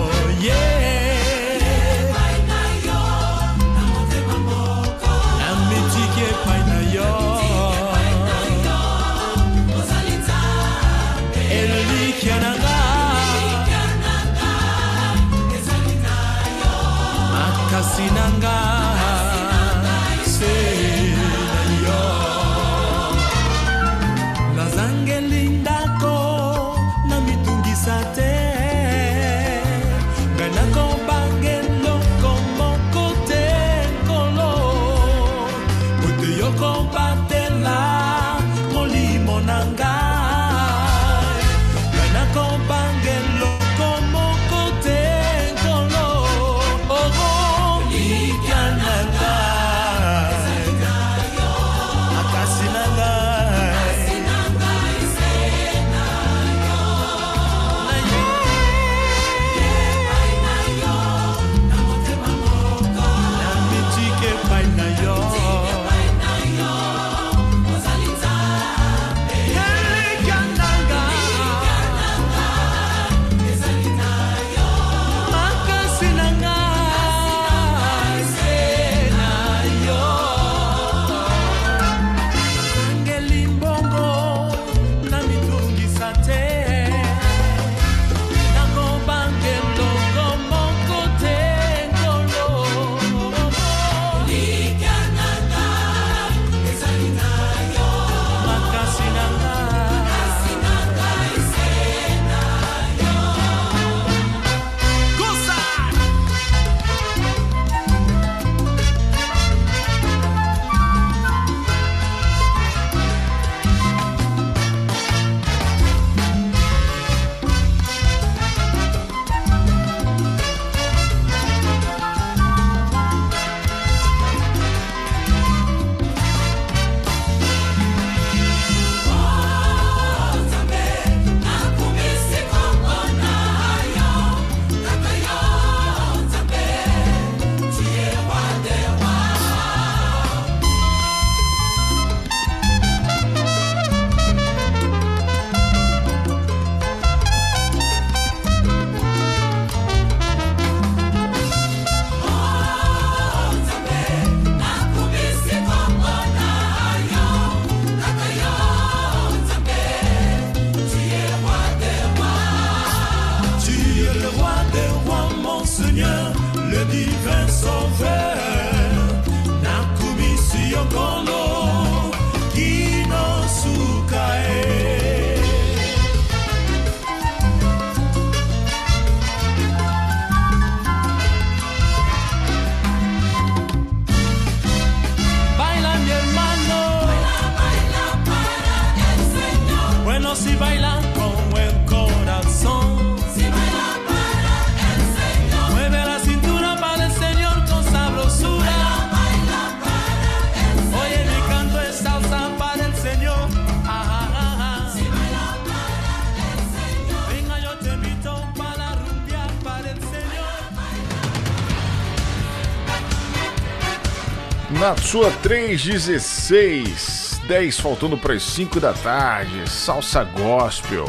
[215.09, 221.07] sua 316, 10 faltando para as 5 da tarde, salsa gospel.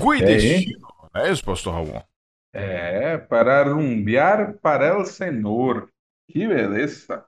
[0.00, 0.64] Gui É.
[1.14, 2.02] É isso, pastor Raul?
[2.52, 5.88] É, para rumbear para el Senhor.
[6.28, 7.24] Que beleza.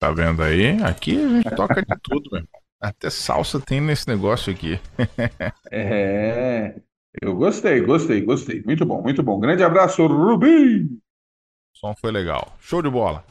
[0.00, 0.82] Tá vendo aí?
[0.82, 2.62] Aqui a gente toca de tudo, meu irmão.
[2.80, 4.80] Até salsa tem nesse negócio aqui.
[5.70, 6.74] É,
[7.20, 8.62] eu gostei, gostei, gostei.
[8.62, 9.38] Muito bom, muito bom.
[9.38, 10.84] Grande abraço, Rubi.
[10.84, 10.88] O
[11.74, 12.56] som foi legal.
[12.60, 13.22] Show de bola.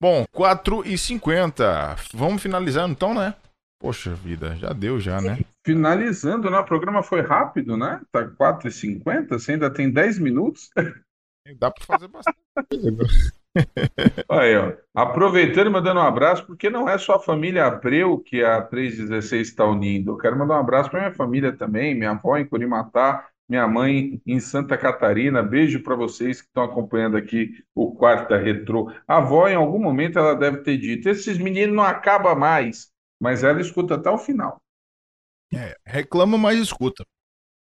[0.00, 3.34] Bom, 4 e 50 Vamos finalizando então, né?
[3.80, 5.38] Poxa vida, já deu já, né?
[5.64, 6.58] Finalizando, né?
[6.58, 8.00] O programa foi rápido, né?
[8.10, 10.70] Tá 4h50, você ainda tem 10 minutos.
[11.58, 12.38] Dá pra fazer bastante
[12.68, 13.32] coisa.
[14.28, 14.72] Aí, ó.
[14.94, 19.48] Aproveitando e mandando um abraço, porque não é só a família Abreu que a 316
[19.48, 20.12] está unindo.
[20.12, 24.20] Eu quero mandar um abraço para minha família também, minha avó em Curimatá, minha mãe
[24.26, 25.42] em Santa Catarina.
[25.42, 28.92] Beijo para vocês que estão acompanhando aqui o Quarta Retrô.
[29.06, 33.42] A avó, em algum momento, ela deve ter dito: esses meninos não acabam mais, mas
[33.42, 34.60] ela escuta até o final.
[35.54, 37.04] É, reclama, mas escuta.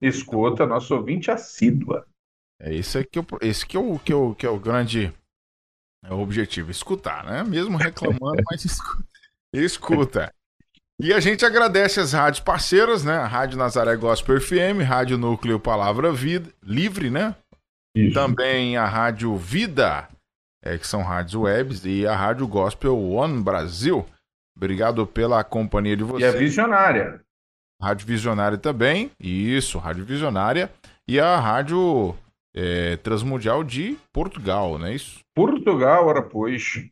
[0.02, 2.06] Escuta, nosso ouvinte assídua.
[2.60, 5.14] É esse aqui, esse que é o, que é o, que é o grande
[6.04, 7.44] é objetivo, escutar, né?
[7.44, 9.08] Mesmo reclamando, mas escuta.
[9.54, 10.34] escuta.
[11.00, 13.18] E a gente agradece as rádios parceiras, né?
[13.18, 17.36] A Rádio Nazaré Gospel FM, Rádio Núcleo Palavra Vida, Livre, né?
[18.14, 20.08] Também a Rádio Vida,
[20.64, 24.06] é, que são rádios webs, e a Rádio Gospel One Brasil.
[24.56, 26.36] Obrigado pela companhia de E vocês.
[26.36, 27.22] a Visionária.
[27.80, 29.12] Rádio Visionária também.
[29.20, 30.72] Isso, Rádio Visionária.
[31.08, 32.16] E a Rádio
[32.56, 35.20] é, Transmundial de Portugal, não é isso?
[35.36, 36.84] Portugal, ora pois.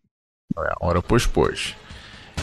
[0.59, 1.75] É, ora pois, pois.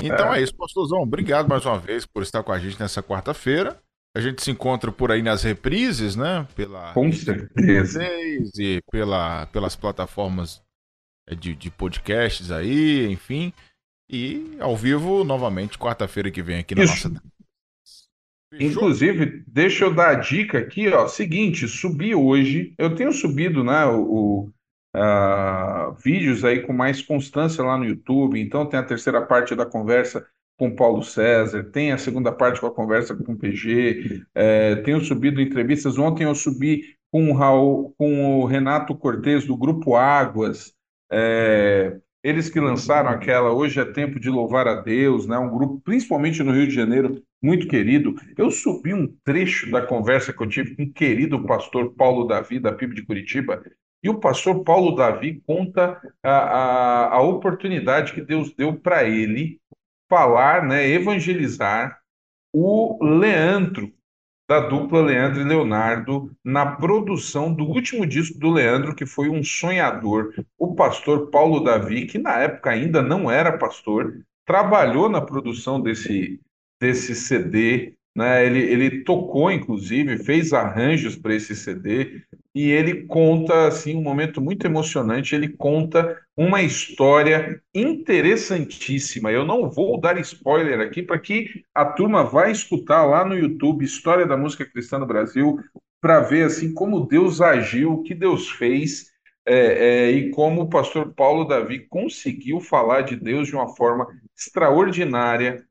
[0.03, 0.41] Então É.
[0.41, 1.01] é, isso, pastorzão.
[1.03, 3.81] Obrigado mais uma vez por estar com a gente nessa quarta-feira.
[4.15, 6.47] A gente se encontra por aí nas reprises, né?
[6.55, 8.03] Pela Com certeza.
[8.59, 10.63] e pela, pelas plataformas
[11.29, 13.53] é, de, de podcasts aí, enfim.
[14.11, 17.09] E ao vivo, novamente, quarta-feira que vem aqui na Isso.
[17.09, 17.23] nossa.
[18.61, 21.09] Inclusive, deixa eu dar a dica aqui, ó.
[21.09, 22.75] Seguinte, subi hoje.
[22.77, 24.51] Eu tenho subido, né, o,
[24.95, 28.41] ah, vídeos aí com mais constância lá no YouTube.
[28.41, 30.27] Então, tem a terceira parte da conversa
[30.59, 34.23] com Paulo César, tem a segunda parte com a conversa com o PG.
[34.35, 35.99] eh, tenho subido entrevistas.
[35.99, 40.73] Ontem eu subi com o Raul, com o Renato Cortes do Grupo Águas.
[41.11, 45.37] eh, eles que lançaram aquela Hoje é Tempo de Louvar a Deus, né?
[45.39, 48.15] Um grupo, principalmente no Rio de Janeiro, muito querido.
[48.39, 52.61] Eu subi um trecho da conversa que eu tive com o querido pastor Paulo Davi,
[52.61, 53.63] da PIB de Curitiba,
[54.03, 59.61] e o pastor Paulo Davi conta a, a, a oportunidade que Deus deu para ele
[60.09, 62.01] falar, né, evangelizar
[62.53, 63.93] o Leandro,
[64.49, 69.43] da dupla Leandro e Leonardo, na produção do último disco do Leandro, que foi Um
[69.43, 70.35] Sonhador.
[70.59, 76.41] O pastor Paulo Davi, que na época ainda não era pastor, trabalhou na produção desse,
[76.79, 78.45] desse CD, né?
[78.45, 82.23] Ele, ele tocou, inclusive, fez arranjos para esse CD,
[82.55, 89.33] e ele conta, assim, um momento muito emocionante, ele conta uma história interessantíssima.
[89.33, 93.85] Eu não vou dar spoiler aqui para que a turma vá escutar lá no YouTube
[93.85, 95.59] História da Música Cristã no Brasil
[96.01, 99.13] para ver assim como Deus agiu, o que Deus fez
[99.47, 104.07] é, é, e como o pastor Paulo Davi conseguiu falar de Deus de uma forma
[104.37, 105.65] extraordinária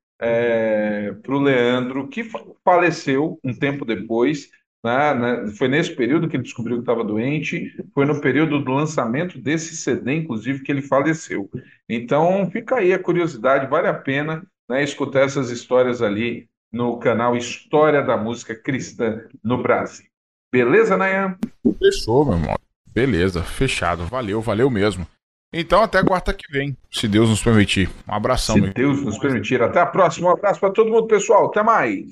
[1.21, 4.49] para o Leandro, que fa- faleceu um tempo depois.
[4.83, 8.71] né, né, Foi nesse período que ele descobriu que estava doente, foi no período do
[8.71, 11.49] lançamento desse CD, inclusive, que ele faleceu.
[11.89, 17.35] Então, fica aí a curiosidade, vale a pena né, escutar essas histórias ali no canal
[17.35, 20.05] História da Música Cristã no Brasil.
[20.51, 21.37] Beleza, Nayan?
[21.79, 22.55] Fechou, meu irmão.
[22.93, 24.05] Beleza, fechado.
[24.05, 25.07] Valeu, valeu mesmo.
[25.53, 27.89] Então, até quarta que vem, se Deus nos permitir.
[28.07, 29.61] Um abração, Se meu Deus nos permitir.
[29.61, 30.29] Até a próxima.
[30.29, 31.47] Um abraço para todo mundo, pessoal.
[31.47, 32.05] Até mais.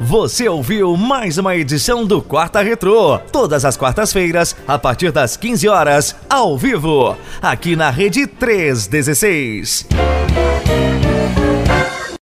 [0.00, 5.68] Você ouviu mais uma edição do Quarta Retrô, todas as quartas-feiras, a partir das 15
[5.68, 9.86] horas, ao vivo, aqui na Rede 316.